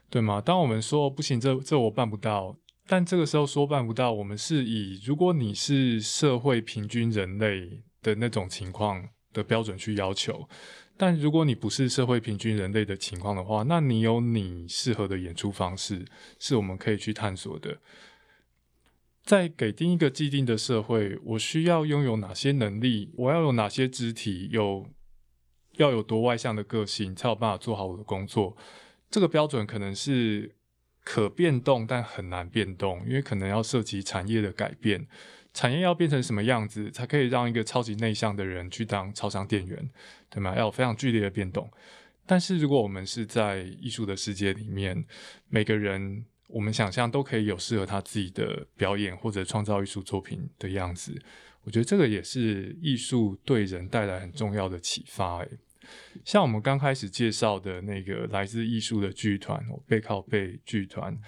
[0.09, 0.41] 对吗？
[0.41, 10.49] 当我们说不行，这这我办不到，但这个时候说办不到，我们是以如果你是社会平均人类的那种情况的标准去要求，
[10.97, 16.05] 但如果你不是社会平均人类的情况的话，那你有你适合的演出方式，
[16.39, 17.79] 是我们可以去探索的。
[19.25, 23.13] 在给定一个既定的社会，我需要拥有哪些能力？
[23.15, 24.49] 我要有哪些肢体？
[24.51, 24.85] 有
[25.77, 28.57] 要有多外向的个性，才有办法做好我的工作？
[29.09, 30.57] 这个标准可能是
[31.05, 35.07] 可变动，但很难变动，因为可能要涉及产业的改变。
[35.55, 39.91] 产业要变成什么样子，才可以让一个超级内向的人去当超商店员，
[40.31, 40.55] 对吗？
[40.57, 41.71] 要有非常剧烈的变动。
[42.25, 45.05] 但是如果我们是在艺术的世界里面，
[45.51, 51.21] 每个人我们想象都可以有适合他自己的表演或者创造艺术作品的样子。
[51.65, 55.45] 我觉得这个也是艺术对人带来很重要的启发。
[56.25, 61.19] 像我们刚开始介绍的那个来自艺术的剧团——背靠背剧团，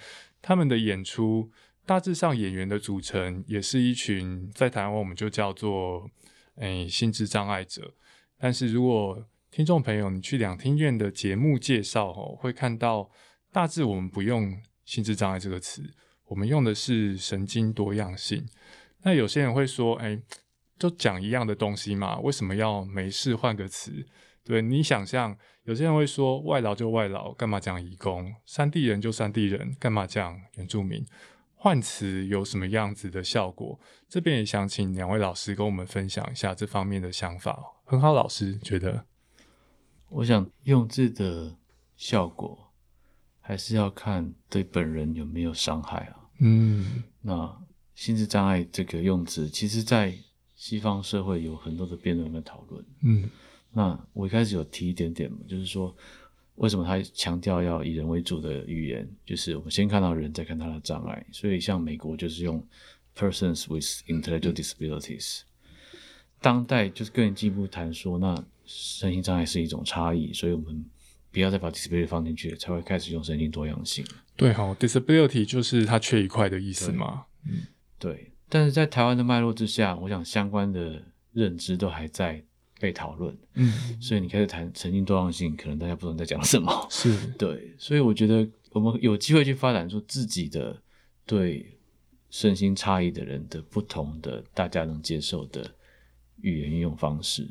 [0.41, 1.49] 他们的演出
[1.85, 6.09] 大致上演员的组成也是一群在台湾我们就叫做
[6.55, 7.93] 诶心智障碍者。
[8.37, 13.09] 但是如果听众朋友你去两厅院的节目介绍哦，会看到
[13.51, 15.81] 大致我们不用心智障碍这个词，
[16.25, 18.45] 我们用的是神经多样性。
[19.03, 20.19] 那有些人会说，哎，
[20.77, 24.05] 都讲一样的东西嘛，为什么要没事换个词？
[24.45, 28.33] 对你想象，有些人会说外劳就外劳，干嘛讲移工？
[28.45, 31.05] 山地人就山地人，干嘛讲原住民？
[31.55, 33.77] 换词有什么样子的效果？
[34.07, 37.59] 这边也想请两位老师跟我们分享一下这方面的想法。
[37.83, 39.05] 很好，老师觉得，
[40.09, 41.57] 我想用字的
[41.97, 42.71] 效果，
[43.41, 46.29] 还是要看对本人有没有伤害啊。
[46.39, 47.61] 嗯，那。
[47.95, 50.13] 心智障碍这个用词，其实，在
[50.53, 52.85] 西方社会有很多的辩论跟讨论。
[53.03, 53.29] 嗯，
[53.77, 55.93] 那我一开始有提一点点嘛，就是说，
[56.55, 59.05] 为什么他强调要以人为主的语言？
[59.25, 61.25] 就是我们先看到人，再看他的障碍。
[61.33, 62.65] 所以，像美国就是用
[63.13, 65.41] persons with intellectual disabilities。
[66.39, 68.33] 当代就是更进一步谈说，那
[68.65, 70.85] 身心障碍是一种差异，所以我们
[71.31, 74.05] 不要再把 disability 放进去，才会开始用身心多样性。
[74.37, 77.25] 对哈，disability 就是它缺一块的意思嘛。
[77.45, 77.67] 嗯。
[77.99, 81.01] 对，但是在台湾的脉络之下，我想相关的
[81.33, 82.43] 认知都还在
[82.79, 83.35] 被讨论。
[83.53, 86.71] 嗯，所以你开始谈曾经多样性，可能大家不知道在讲什么。
[86.91, 90.81] 是 对，所以我觉得我们有机会去发展出自己的
[91.25, 91.77] 对
[92.29, 95.69] 身心差异的人的不同的大家能接受的
[96.41, 97.47] 语言运用方式。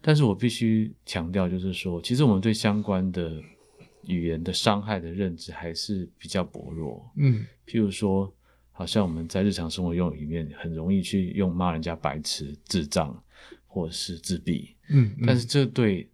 [0.00, 3.42] 但是我必须强调，就是说，其实我们对相关的
[4.06, 7.10] 语言的伤害的认知还是比较薄弱。
[7.16, 8.32] 嗯，譬如说。
[8.74, 13.14] 好像我们在日常生活用里面很容易去用骂人家白痴、智障
[13.72, 16.06] 或者是自闭，嗯，但是这对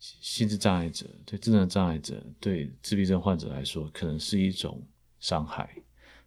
[0.00, 4.82] 心智障碍者、对智能障碍者、对自闭症患者来说，可能是一种
[5.20, 5.68] 伤害。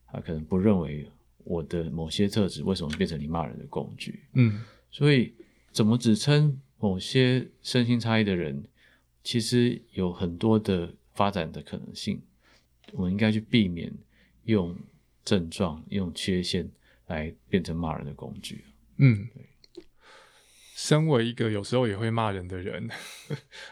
[0.05, 1.09] 他可能不认为
[1.43, 5.33] 我的某些特质为什么变成你骂人的工具，嗯，所以
[5.71, 8.63] 怎么指称某些身心差异的人，
[9.23, 12.21] 其实有很多的发展的可能性，
[12.93, 13.91] 我们应该去避免
[14.43, 14.77] 用。
[15.25, 16.69] 症状用缺陷
[17.07, 18.63] 来变成骂人的工具，
[18.97, 19.27] 嗯，
[20.85, 22.87] 身为一个有时候也会骂人的人，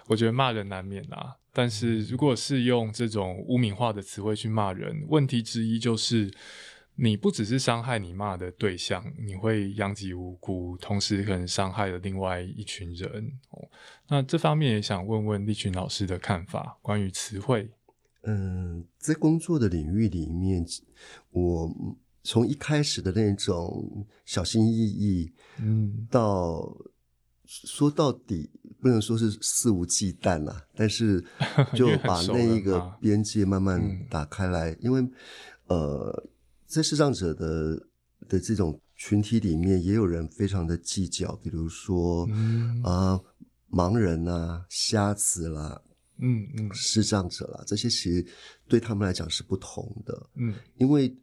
[0.07, 1.35] 我觉得骂人难免啊。
[1.51, 6.33] 但是如果是用这种污名化的词汇去骂人，问题之一就是
[6.95, 13.31] 你不只是伤害你骂的对象，你会殃及无辜，同时可能伤害了另外一群人。
[13.51, 13.69] 哦，
[14.09, 17.69] 那这方面也想问问立群老师的看法，关于词汇。
[18.23, 20.65] 嗯，在工作的领域里面，
[21.29, 21.69] 我
[22.23, 26.75] 从一开始的那种小心翼翼，嗯，到
[27.45, 28.49] 说到底
[28.81, 31.23] 不能说是肆无忌惮啦， 但是
[31.75, 35.05] 就把那一个边界慢慢打开来，因为
[35.67, 36.29] 呃，
[36.65, 37.87] 在视障者的
[38.27, 42.27] 的这种群体里面，也有人非常的计较，比如说
[42.83, 43.19] 啊，
[43.69, 45.81] 盲人啊，瞎子啦。
[46.19, 48.25] 嗯嗯，视障者啦，这些其实
[48.67, 50.29] 对他们来讲是不同的。
[50.35, 51.13] 嗯，因为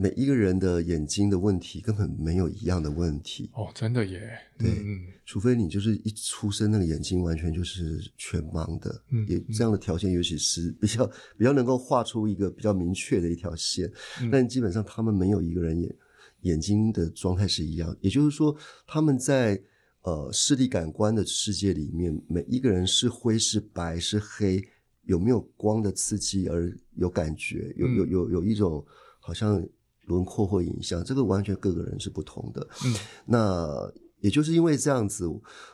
[0.00, 3.50] 每一个人的眼睛的问题根本没有一样的问题。
[3.52, 4.38] 哦，真的耶。
[4.58, 13.92] 对，嗯，除非你就是一出生那个眼睛完全就是全盲的，嗯，也这样的条件，尤其是比较比较能够画出一个比较明确的一条线。
[14.32, 15.94] 但基本上他们没有一个人眼
[16.42, 19.60] 眼睛的状态是一样，也就是说他们在。
[20.02, 24.66] 呃，视力感官的世界里面，每一个人是灰是白是黑，
[25.02, 28.82] 有没有光的刺激而有感觉，有有有有一种
[29.18, 29.62] 好像
[30.06, 32.66] 轮廓或影像，这个完全各个人是不同的。
[32.84, 32.94] 嗯，
[33.26, 35.26] 那也就是因为这样子，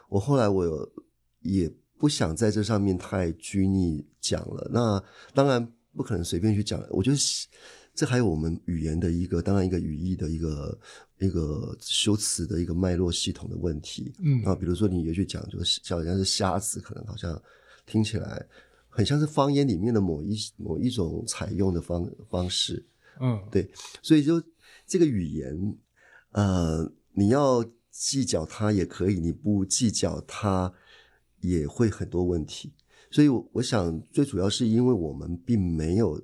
[0.08, 0.88] 我后来我
[1.40, 4.70] 也不想在这上面太拘泥讲了。
[4.72, 5.02] 那
[5.34, 7.16] 当然不可能随便去讲，我觉得
[7.94, 10.78] 这还有我们语言的一个，当然一个语义的一个。
[11.18, 17.42] 一个修辞的一个脉络系统的问题，嗯啊，比如说你也去讲，就是好像是瞎子，可能好像
[17.86, 18.46] 听起来
[18.90, 22.84] 很像是方言里面的某一某一种采用的方方式，
[23.20, 23.70] 嗯，对，
[24.02, 24.42] 所以就
[24.86, 25.76] 这个语言，
[26.32, 30.72] 呃，你要计较它也可以，你不计较它
[31.40, 32.72] 也会很多问题，
[33.10, 36.22] 所以我我想最主要是因为我们并没有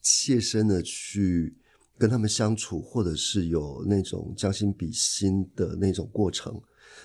[0.00, 1.56] 切身的去。
[1.96, 6.60] 跟他们相处，或者是有那种将心比心的那种过程，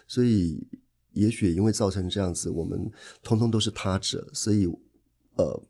[0.08, 0.68] 所以
[1.12, 2.92] 也许因为造成这样子，我们
[3.22, 4.66] 通通都是他者，所以
[5.36, 5.64] 呃，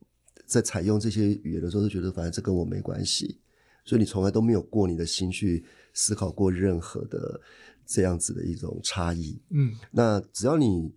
[0.50, 3.38] 在采用这些语言的时候，都觉得反正这跟我没关系，
[3.86, 7.40] 所以你从来都没有过你的心去思考过任何的
[7.86, 9.40] 这样子的一种差异。
[9.52, 10.92] 嗯，那只要你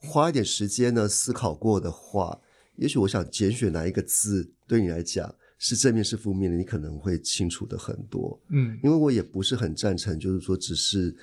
[0.00, 2.38] 花一点时间呢思考过的话，
[2.74, 8.38] 也许我想拣选哪一个字对你来讲是正面是负面的，你可能会清楚的很多。
[8.48, 11.14] 嗯，因为我也不是很赞成，就是说只是，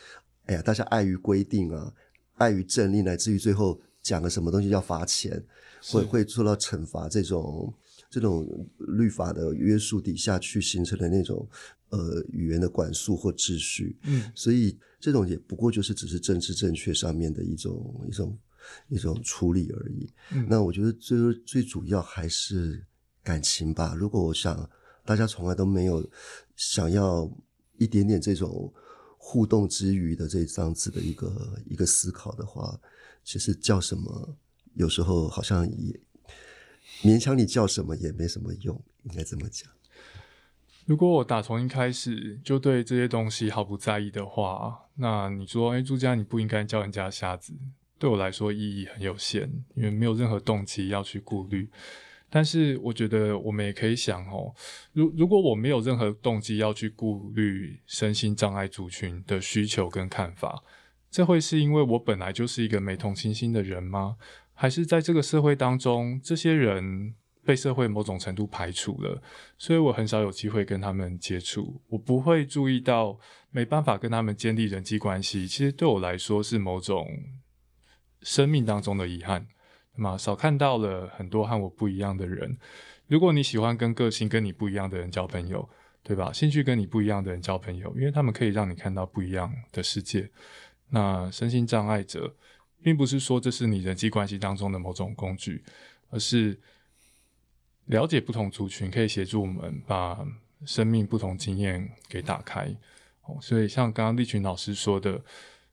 [0.45, 1.93] 哎呀，大家碍于规定啊，
[2.37, 5.43] 碍于政令，乃至于最后讲了什么东西要罚钱，
[5.83, 7.73] 会会受到惩罚这种
[8.09, 8.45] 这种
[8.77, 11.47] 律法的约束底下去形成的那种
[11.89, 13.97] 呃语言的管束或秩序。
[14.03, 18.37] 嗯，所以这种也不过就是只是政治正确上面的一种一种
[18.89, 20.11] 一种处理而已。
[20.33, 22.85] 嗯那我觉得最最主要还是
[23.23, 23.95] 感情吧。
[23.95, 24.69] 如果我想
[25.03, 26.07] 大家从来都没有
[26.55, 27.29] 想要
[27.77, 28.71] 一点点这种
[29.17, 32.79] 互动之余的这样子的一个一个思考的话，
[33.23, 34.37] 其实叫什么，
[34.75, 35.99] 有时候好像也
[37.01, 39.69] 勉强你叫什么也没什么用，应该这么讲。
[40.85, 47.53] 如果我打从一开始就对这些东西毫不在意的话，那你说，哎，朱家你不应该叫人家瞎子，
[47.99, 51.69] 对我来说意义很有限，因为没有任何动机要去顾虑。
[52.29, 54.53] 但是我觉得我们也可以想哦，
[54.93, 60.63] 如如果我没有任何动机要去顾虑身心障碍族群的需求跟看法，
[61.09, 64.15] 这会是因为我本来就是一个没同情心的人吗？
[64.61, 69.19] 还是在这个社会当中，这些人被社会某种程度排除了，
[69.57, 73.17] 所以我很少有机会跟他们接触，我不会注意到
[73.49, 77.07] 没办法跟他们建立人际关系，其实对我来说是某种
[78.21, 79.47] 生命当中的遗憾。
[79.95, 82.55] 那么少看到了很多和我不一样的人。
[83.07, 85.67] 如果你喜欢跟个性跟你不一样的人交朋友，
[86.03, 86.31] 对吧？
[86.31, 90.29] 兴趣跟你不一样的人交朋友，因为他们可以让你看到不一样的世界。
[90.91, 92.35] 那身心障碍者，
[92.83, 95.63] 并不是说这是你人际关系当中的某种工具，
[96.09, 96.59] 而是
[97.85, 100.25] 了解不同族群，可以协助我们把
[100.65, 102.75] 生命不同经验给打开。
[103.23, 105.23] 哦，所以像刚刚立群老师说的，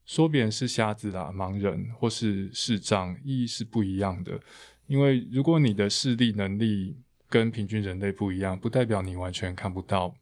[0.04, 4.40] 说别人是瞎子啦、盲人或是视障，意义是不一样的。
[4.86, 6.96] 因为如果你的视力能力
[7.28, 10.14] 跟平均人类不一样，不代表你完全看不到。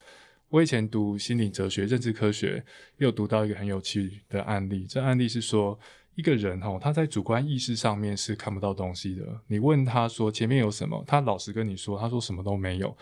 [0.49, 2.65] 我以前读心理哲学、认知科学，
[2.99, 4.87] 又读到一个很有趣的案例。
[4.89, 5.79] 这案例是说，
[6.17, 9.41] 一个人哦，他在主观意识上面是看不到东西的。
[9.47, 12.97] 你问他说前面有什么，他老实跟你说，他说什么都没有。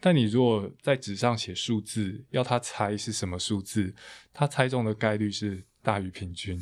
[0.00, 3.94] 但你如果在纸上写数字，要他猜是什么数字，
[4.32, 6.60] 他猜中的概率是大于平均。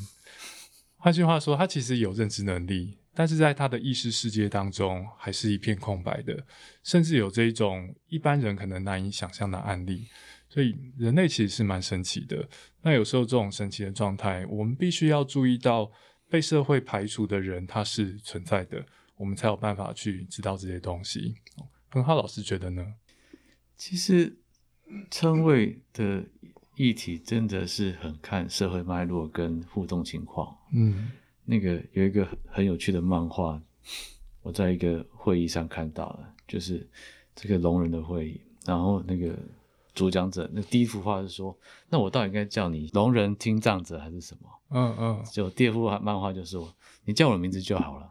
[0.96, 6.46] 换句话说，他其实有认知能力，但是在他的意识世界当中还是一片空白的，
[6.82, 10.06] 甚至有这一种一般人可能难以想象的案例。
[10.56, 12.48] 所以人类其实是蛮神奇的。
[12.80, 15.92] 那有时候这种神奇的状态，我们必须要注意到
[16.30, 18.82] 被社会排除的人他是存在的，
[19.18, 21.34] 我们才有办法去知道这些东西。
[21.90, 22.94] 恒浩老师觉得呢？
[23.76, 24.34] 其实
[25.10, 26.24] 称谓的
[26.76, 30.56] 议题真的是很看社会脉络跟互动情况。
[30.72, 31.12] 嗯
[31.44, 33.60] 那个有一个很有趣的漫画，
[34.40, 36.88] 我在一个会议上看到了，就是
[37.34, 39.38] 这个聋人的会议，然后那个
[39.96, 44.48] 主讲者那第一幅画是说，那我到底应该叫你聋人听障者还是什么？
[44.68, 46.72] 嗯嗯，就第二幅漫画就是说，
[47.04, 48.10] 你叫我的名字就好了。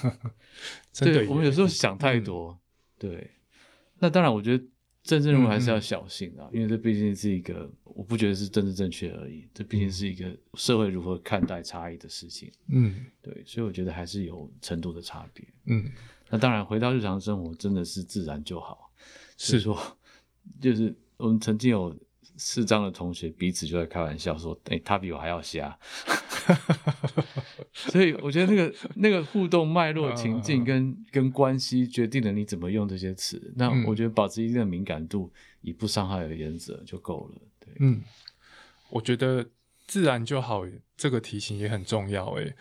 [1.00, 2.56] 对，我们有时候想太多。
[2.96, 3.32] 对，
[3.98, 4.64] 那当然，我觉得
[5.02, 12.52] 政治人物还是要小心啊，因为这毕竟是一个，我不觉得是政治正确而已，这毕竟是一个社会如何看待差异的事情。
[12.68, 15.44] 嗯对，所以我觉得还是有程度的差别。
[15.66, 15.90] 嗯
[16.30, 18.92] 那当然，回到日常生活，真的是自然就好。
[19.36, 19.76] 是说，
[20.60, 21.94] 就是我们曾经有
[22.36, 25.78] 视障的同学彼此就在开玩笑说：“哎、他比我还要瞎。
[27.72, 33.52] ”所以我觉得那个那个互动脉络、情境跟跟关系，决定了你怎么用这些词。
[33.56, 37.40] 那嗯我觉得保持一定的敏感度，以不伤害的原则就够了。
[37.60, 38.02] 对，嗯，
[38.90, 39.46] 我觉得
[39.86, 40.64] 自然就好
[40.96, 42.26] 这个提醒也很重要。
[42.32, 42.54] 诶，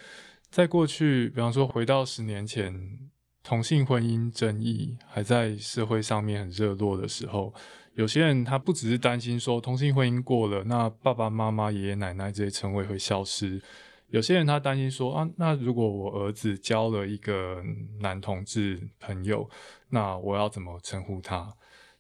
[0.50, 3.00] 在过去，比方说回到十年前，
[3.44, 7.54] 同性婚姻争议还在社会上面很热络的时候，
[7.96, 13.62] 有些人他不只是担心说同性婚姻过了，那爸爸妈妈、爷爷奶奶这些称谓会消失。
[14.08, 17.62] 有些人他担心说啊，那如果我儿子交了一个
[18.00, 19.50] 男同志朋友，
[19.89, 21.54] 那我要怎么称呼他？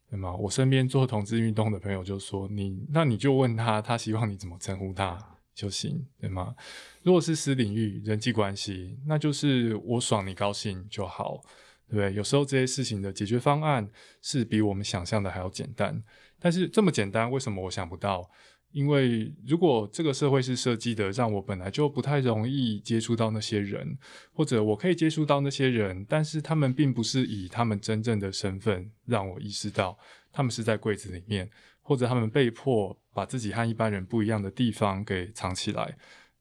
[0.09, 0.33] 对吗？
[0.35, 5.17] 我身边做同志运动的朋友就说你，那你就问他，他希望你怎么称呼他
[5.53, 6.55] 就行，对吗？
[7.03, 11.41] 如果是私领域人际关系，那就是我爽你高兴就好，
[11.87, 12.13] 对不对？
[12.13, 13.89] 有时候这些事情的解决方案
[14.21, 16.03] 是比我们想象的还要简单，
[16.39, 18.29] 但是这么简单，为什么我想不到？
[18.71, 23.95] 因为如果这个社会是设计的，让我本来就不太容易接触到那些人，
[24.33, 29.95] 或者我可以接触到那些人，但是他们并不是以他们真正的身份让我意识到
[30.31, 31.47] 他们是在柜子里面，
[31.83, 35.95] 或者他们被迫把自己和一般人不一样的地方给藏起来，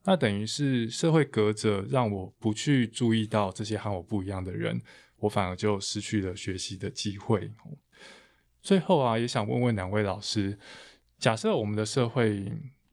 [0.05, 4.80] 那等于是社会隔着，让我不去注意到这些和我不一样的人，
[5.18, 7.51] 我反而就失去了学习的机会。
[8.62, 10.59] 最后啊，也想问问两位老师。
[11.18, 12.51] 假设我们的社会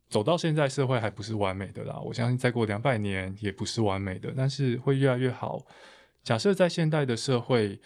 [0.07, 1.99] 走到现在，社会还不是完美的啦。
[1.99, 5.65] 我相信再过两百年也不是完美的，但是会越来越好。
[6.23, 7.79] 假设在现代的社会，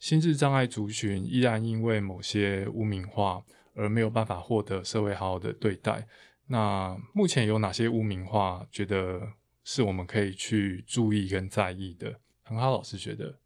[0.00, 3.44] 心智障碍族群依然因为某些污名化
[3.76, 6.08] 而没有办法获得社会好好的对待，
[6.46, 12.18] 那目前有哪些污名化，觉得是我们可以去注意跟在意的？
[12.42, 13.38] 很好，老师觉得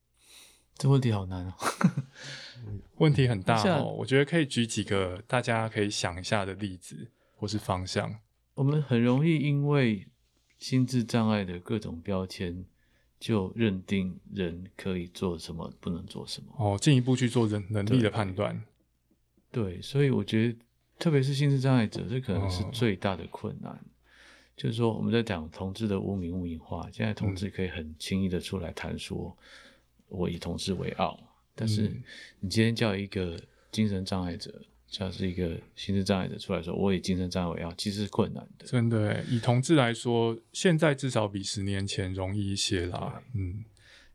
[0.76, 1.54] 这问题好难哦。
[2.98, 8.14] 问题很大哦，我觉得可以举几个大家可以想一下的例子或是方向。
[8.54, 10.06] 我们很容易因为
[10.58, 12.66] 心智障碍的各种标签，
[13.18, 16.52] 就认定人可以做什么，不能做什么。
[16.58, 18.62] 哦，进一步去做人能力的判断。
[19.52, 20.58] 对，所以我觉得，
[20.98, 23.78] 特别是心智障碍者，这可能是最大的困难。
[24.56, 29.34] 就是说，我们在讲同志的污名污名化，现在同志可以很轻易的出来谈说，
[30.08, 31.18] 我以同志为傲。
[31.54, 31.90] 但是，
[32.40, 33.40] 你今天叫一个
[33.72, 38.66] 精神障碍者，叫是一个心智障碍者出来说，我以精神障碍为傲，其实是困难的。
[38.66, 43.22] 真的，以同志来说，现在至少比十年前容易一些啦。
[43.34, 43.64] 嗯，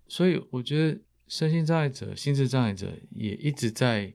[0.08, 4.14] 所以我觉得身心障碍者、心智障碍者也一直在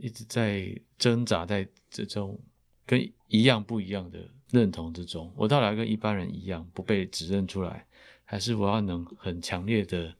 [0.00, 2.40] 一直在挣扎在这种
[2.86, 4.18] 跟一样不一样的
[4.50, 5.32] 认同之中。
[5.36, 7.86] 我到底要跟一般人一样，不被指认出来，
[8.24, 10.14] 还是我要能很强烈的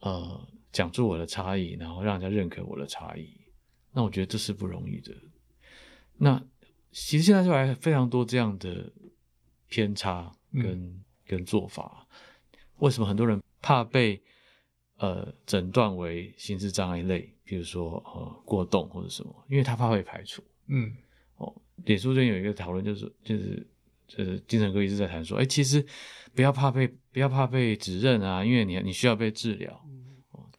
[0.00, 0.48] 呃？
[0.72, 3.36] 讲出我的差异，然后让人家认可我的差异，
[3.92, 5.12] 那我觉得这是不容易的。
[6.16, 6.40] 那
[6.92, 8.88] 其实现在就还非常多这样的
[9.68, 12.06] 偏差跟跟做法。
[12.78, 14.22] 为什么很多人怕被
[15.00, 19.34] 呃诊断为心智障碍类，比如说呃过动或者什么？
[19.48, 20.42] 因为他怕被排除。
[20.68, 20.92] 嗯，
[21.36, 21.52] 哦，
[21.84, 23.66] 脸书最近有一个讨论，就是就是
[24.06, 25.84] 就是精神科医师在谈说，哎，其实
[26.34, 29.84] 不要怕被不要怕被指认啊，因为你你需要被治疗。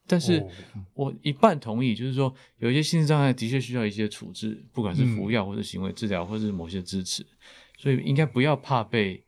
[0.07, 0.45] 但是
[0.93, 7.25] 我一半同意，就是说有一些心智障碍的确需要一些处置，不管是服药或者行为治疗，或者是某些支持，
[7.77, 9.23] 所以应该不要怕被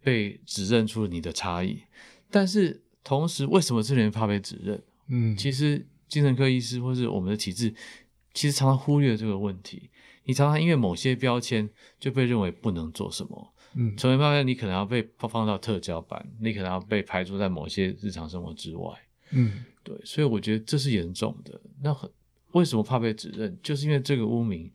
[0.00, 1.82] 被指认出你的差异。
[2.30, 4.82] 但是同时，为什么这些人怕被指认？
[5.08, 7.72] 嗯，其实精神科医师或是我们的体制，
[8.32, 9.90] 其实常常忽略这个问题。
[10.24, 11.68] 你常常因为某些标签
[12.00, 18.90] 就被认为不能做什么，嗯，成为标签，你可能要被放到特教班，你可能要被排除在某些日常生活之外，
[19.30, 19.64] 嗯。
[19.84, 21.60] 对，所以我觉得这是严重的。
[21.82, 22.10] 那很
[22.52, 23.54] 为什么怕被指认？
[23.62, 24.72] 就是因为这个污名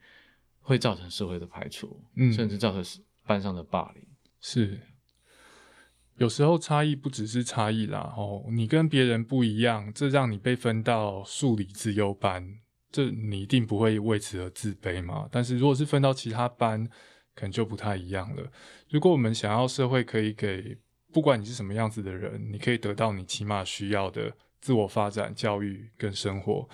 [0.62, 4.04] 会造成社会的排除，嗯，甚至造成班上的霸凌。
[4.40, 4.80] 是，
[6.20, 12.60] 有时候差异不只是差异啦，哦，你跟别人不一样，这让你被分到数理自优班，
[12.92, 15.28] 这你一定不会为此而自卑嘛。
[15.32, 16.88] 但是如果是分到其他班，
[17.34, 18.52] 可能就不太一样了。
[18.90, 20.78] 如果我们想要社会可以给
[21.12, 24.34] 不管你是什么样子的人，你可以得到你起码需要的。
[24.62, 26.68] 自我发展、教育跟生活，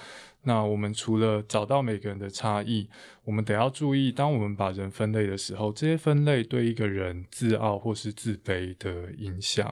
[0.48, 2.88] 那我们除了找到每个人的差异，
[3.24, 9.68] 我们得要注意，当我们把人分类的时候，这些分类对一个人自傲或是自卑的影响。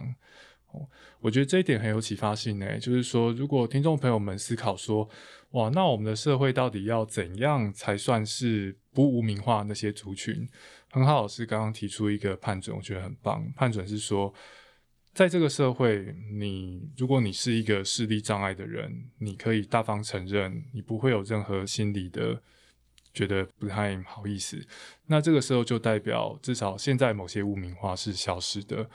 [0.71, 0.87] 哦，
[1.21, 2.79] 我觉得这一点很有启发性诶。
[2.79, 5.07] 就是说，如果听众朋友们思考说，
[5.51, 10.49] 哇，那我们的社会到底要怎样才算是不污名化那些族群？
[10.89, 13.47] 很好，老师刚刚提出一个判准，我觉得很棒。
[13.55, 14.33] 判准是说。
[15.13, 22.41] 在这个社会，你如果你是一个视力障碍的人，你可以大方承认，你不会有任何心理的
[23.13, 24.65] 觉得不太好意思。
[25.05, 28.89] 那这个时候就代表，至少现在某些污名化是消失的。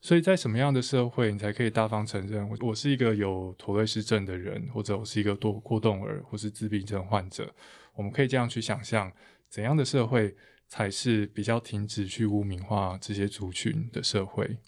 [0.00, 7.52] 所以在什么样的社会，你才可以大方承认我是一个有妥瑞氏症的人，或者我是一个多过动儿，或是自闭症患者？
[7.94, 9.12] 我们可以这样去想象，
[9.48, 10.36] 怎样的社会
[10.68, 14.58] 才是比较停止去污名化这些族群的社会？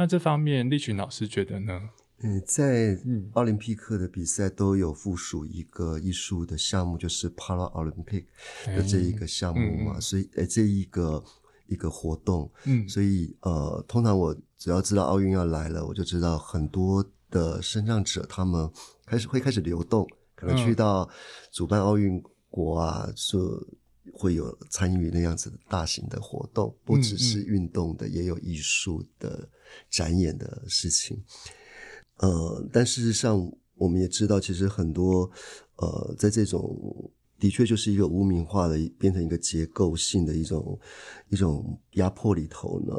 [0.00, 1.78] 那这方面，立群老师觉得呢？
[2.22, 2.98] 嗯，在
[3.34, 8.24] 奥林匹克的比赛都有附属一个艺术的项目，就是 Para Olympic
[8.64, 11.22] 的这一个项目嘛，所以呃，这一个
[11.66, 18.70] 一个活动，嗯，所以呃，通常我只要知道奥运要来了，我就知道很多的身障者他们
[19.04, 21.06] 开始会开始流动，可能去到
[21.52, 23.62] 主办奥运国啊，说
[24.12, 29.48] 会有参与那样子的大型的活动，不只是运动的，也有艺术的。
[29.88, 31.16] 展演的事情，
[32.16, 35.30] 呃，但事实上，我们也知道，其实很多
[35.76, 40.76] 呃，在这种的确就是一个污名化的，变成一个结构性的一种
[41.28, 42.92] 一种压迫里头呢。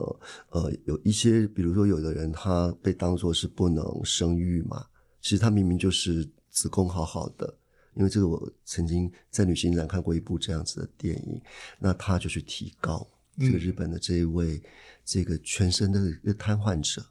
[0.52, 4.86] 呃，有一些，比如说有的人他被当作是不能生育嘛，
[5.20, 7.54] 其实他明明就是子宫好好的，
[7.96, 11.42] 因为这个我曾经在旅行展看过一部这样子的电影，
[11.80, 13.06] 那他就去提高
[13.38, 14.62] 这个日本的这一位
[15.04, 17.06] 这个全身的一个瘫痪者。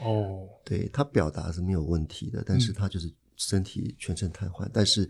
[0.00, 5.08] 哦，对他表达是没有问题的，但是他就是身体全身瘫痪，但是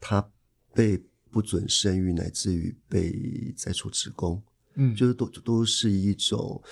[0.00, 0.26] 他
[0.74, 1.00] 被
[1.30, 3.12] 不准生育，乃至于被
[3.56, 4.42] 摘除子宫，
[4.74, 6.62] 嗯，就是都都是一种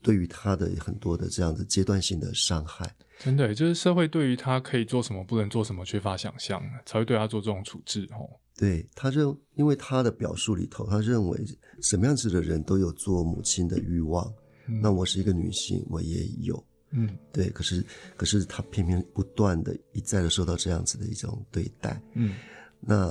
[0.00, 2.94] 对于他的很多的这样子阶段性的伤害。
[3.22, 8.08] 真的，就是社会对于他可以做什么，不能做什么缺乏想象，才会对他做这种处置。
[8.12, 11.40] 哦，对他认，因为他的表述里头，他认为
[11.80, 14.32] 什么样子的人都有做母亲的欲望，
[14.80, 16.62] 那我是一个女性，我也有。
[16.94, 17.82] 嗯，对，可是
[18.16, 22.34] 可是他偏偏不断的一再的受到这样子的一种对待，嗯，
[22.80, 23.10] 那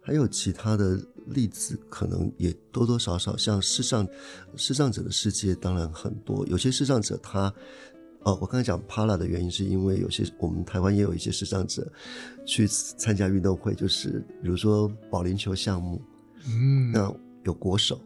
[0.00, 4.08] 还有其他的例子，可能也多多少少，像视障
[4.56, 7.52] 视障者的世界当然很多，有些视障者他，
[8.24, 11.90] 哦，我刚才讲帕拉的原因是因为有些我们台湾也有一些视障者
[12.46, 16.00] 去参加运动会，就是比如说保龄球项目，
[16.48, 17.14] 嗯，那
[17.44, 18.00] 有国手。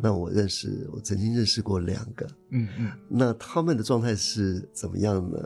[0.00, 5.38] 那我认识，我曾经认识过两个，嗯嗯，那他们的状态是怎么样呢？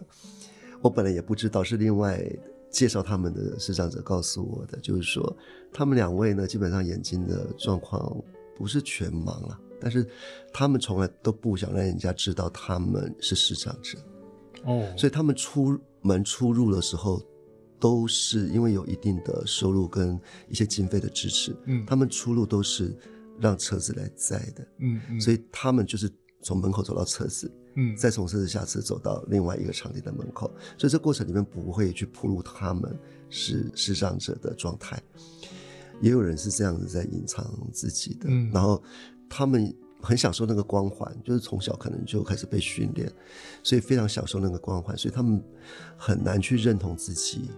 [0.81, 2.19] 我本来也不知道，是另外
[2.71, 5.37] 介绍他们的视障者告诉我的，就是说
[5.71, 8.17] 他们两位呢，基本上眼睛的状况
[8.57, 10.07] 不是全盲了，但是
[10.53, 13.99] 他们从来都不想让人家知道他们是视障者，
[14.65, 17.23] 哦，所以他们出门出入的时候，
[17.79, 21.85] 都是因为有一定的收入跟一些经费的支持，嗯。
[21.87, 22.97] 他们出入都是。
[23.43, 26.13] 让车子来载的，嗯嗯，所以他们就是
[26.43, 32.95] 从门口走到车子，嗯，再从车子下车走到另外一个场地的门口，所以这过程里面不会去铺露他们
[33.31, 35.03] 是视障者的状态。
[36.03, 38.83] 也有人是这样子在隐藏自己的，嗯，然后
[39.31, 43.11] 他们很享受那个光环，就是从小可能就开始被训练，
[43.63, 45.43] 所以非常享受那个光环，所以他们
[45.97, 47.49] 很难去认同自己，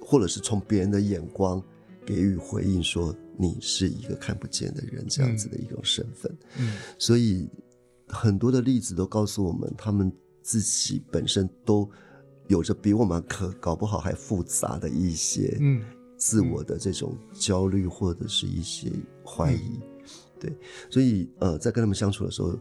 [0.00, 1.62] 或者是从别人的眼光
[2.06, 3.14] 给予回应说。
[3.42, 7.48] 你是一个看不见的人，这样子的一种身份，嗯，所以
[8.06, 10.12] 很多的例子都告诉我们，他们
[10.42, 11.90] 自己本身都
[12.48, 15.82] 有着比我们可搞不好还复杂的一些，嗯，
[16.18, 18.92] 自我的这种焦虑或者是一些
[19.24, 19.80] 怀疑，
[20.40, 20.52] 对，
[20.88, 22.58] 所以呃，在跟他们相处的时候，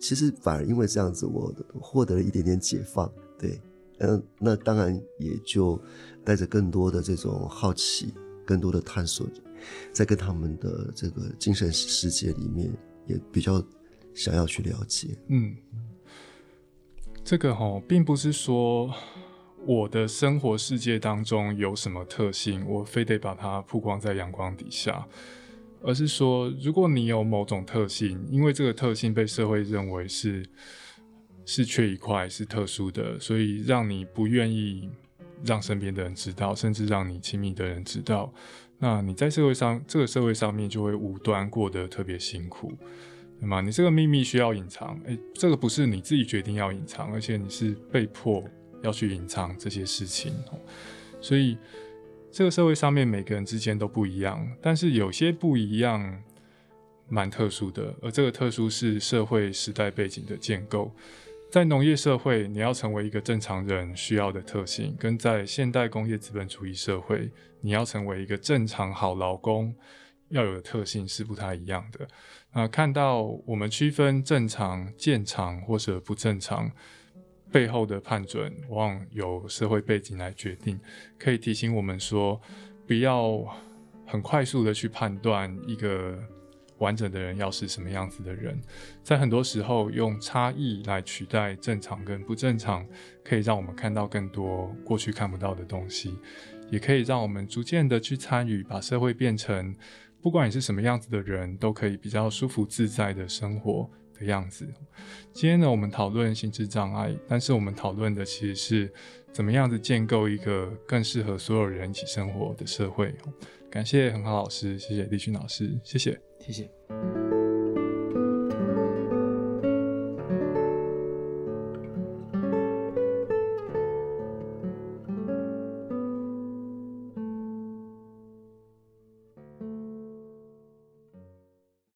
[0.00, 3.60] 其实反而因为这样子，我获得了一点点解放，对，
[3.98, 5.80] 嗯，那当然也就
[6.24, 8.12] 带着更多的这种好奇，
[8.44, 9.26] 更多的探索。
[9.92, 12.68] 在跟他们的这个精神世界里面，
[13.06, 13.64] 也比较
[14.12, 15.16] 想要去了解。
[15.28, 15.54] 嗯，
[17.22, 18.92] 这个哈，并不是说
[19.64, 25.06] 我的生活世界当中有什么特性，我非得把它曝光在阳光底下，
[25.84, 30.44] 而是说，如果你有某种特性，因为这个特性被社会认为是
[31.44, 34.88] 是缺一块，是特殊的，所以让你不愿意
[35.44, 38.32] 让身边的人知道，甚至让你亲密的人知道。
[38.78, 42.72] 那你在社会上，这个社会上面就会无端过得特别辛苦，
[43.38, 43.60] 对吗？
[43.60, 48.42] 你这个秘密需要隐藏，诶，这个不是你自己决定要隐藏，而且你是被迫
[48.82, 50.32] 要去隐藏这些事情。
[51.20, 51.56] 所以，
[52.32, 56.22] 这个社会上面每个人之间都不一样，但是有些不一样
[57.06, 60.90] 蛮特殊的，而这个特殊是社会时代背景的建构。
[61.50, 67.30] 在农业社会，你要成为一个正常人需要的特性，跟在现代工业资本主义社会，
[67.60, 69.74] 你要成为一个正常好劳工
[70.30, 72.08] 要有的特性是不太一样的。
[72.54, 76.72] 那看到我们区分正常、健常或者不正常
[77.52, 80.80] 背后的判准，往往由社会背景来决定，
[81.18, 82.40] 可以提醒我们说，
[82.86, 83.44] 不要
[84.06, 86.18] 很快速的去判断一个。
[86.78, 88.60] 完整的人要是什么样子的人，
[89.04, 92.84] 在很多时候用差异来取代正常跟不正常，
[93.22, 96.18] 可以让我们看到更多过去看不到的东西，
[96.72, 99.72] 也可以让我们逐渐的去参与，把社会变成
[100.20, 103.88] 不管你是什么样子的人，都可以比较舒服自在的生活。
[104.22, 104.66] 的样子。
[105.32, 108.92] 今天呢，我们讨论心智障碍，但是我们讨论的其实是
[109.32, 113.14] 怎么样子建构一个更适合所有人一起生活的社会。
[113.70, 116.20] 感谢很好老师，谢谢立勋老师，谢谢。
[116.38, 117.41] 谢谢。